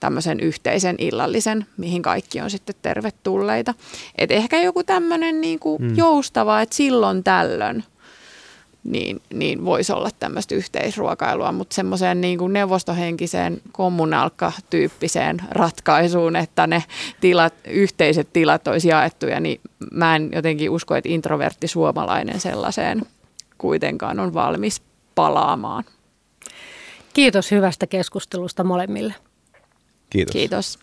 [0.00, 3.74] tämmöisen yhteisen illallisen, mihin kaikki on sitten tervetulleita.
[4.18, 5.96] Et ehkä joku tämmöinen niinku mm.
[5.96, 7.84] joustava, että silloin tällöin
[8.84, 16.84] niin, niin voisi olla tämmöistä yhteisruokailua, mutta semmoiseen niin kuin neuvostohenkiseen kommunalka-tyyppiseen ratkaisuun, että ne
[17.20, 19.60] tilat, yhteiset tilat olisi jaettuja, niin
[19.92, 23.02] mä en jotenkin usko, että introvertti suomalainen sellaiseen
[23.58, 24.82] kuitenkaan on valmis
[25.14, 25.84] palaamaan.
[27.12, 29.14] Kiitos hyvästä keskustelusta molemmille.
[30.10, 30.32] Kiitos.
[30.32, 30.78] Kiitos.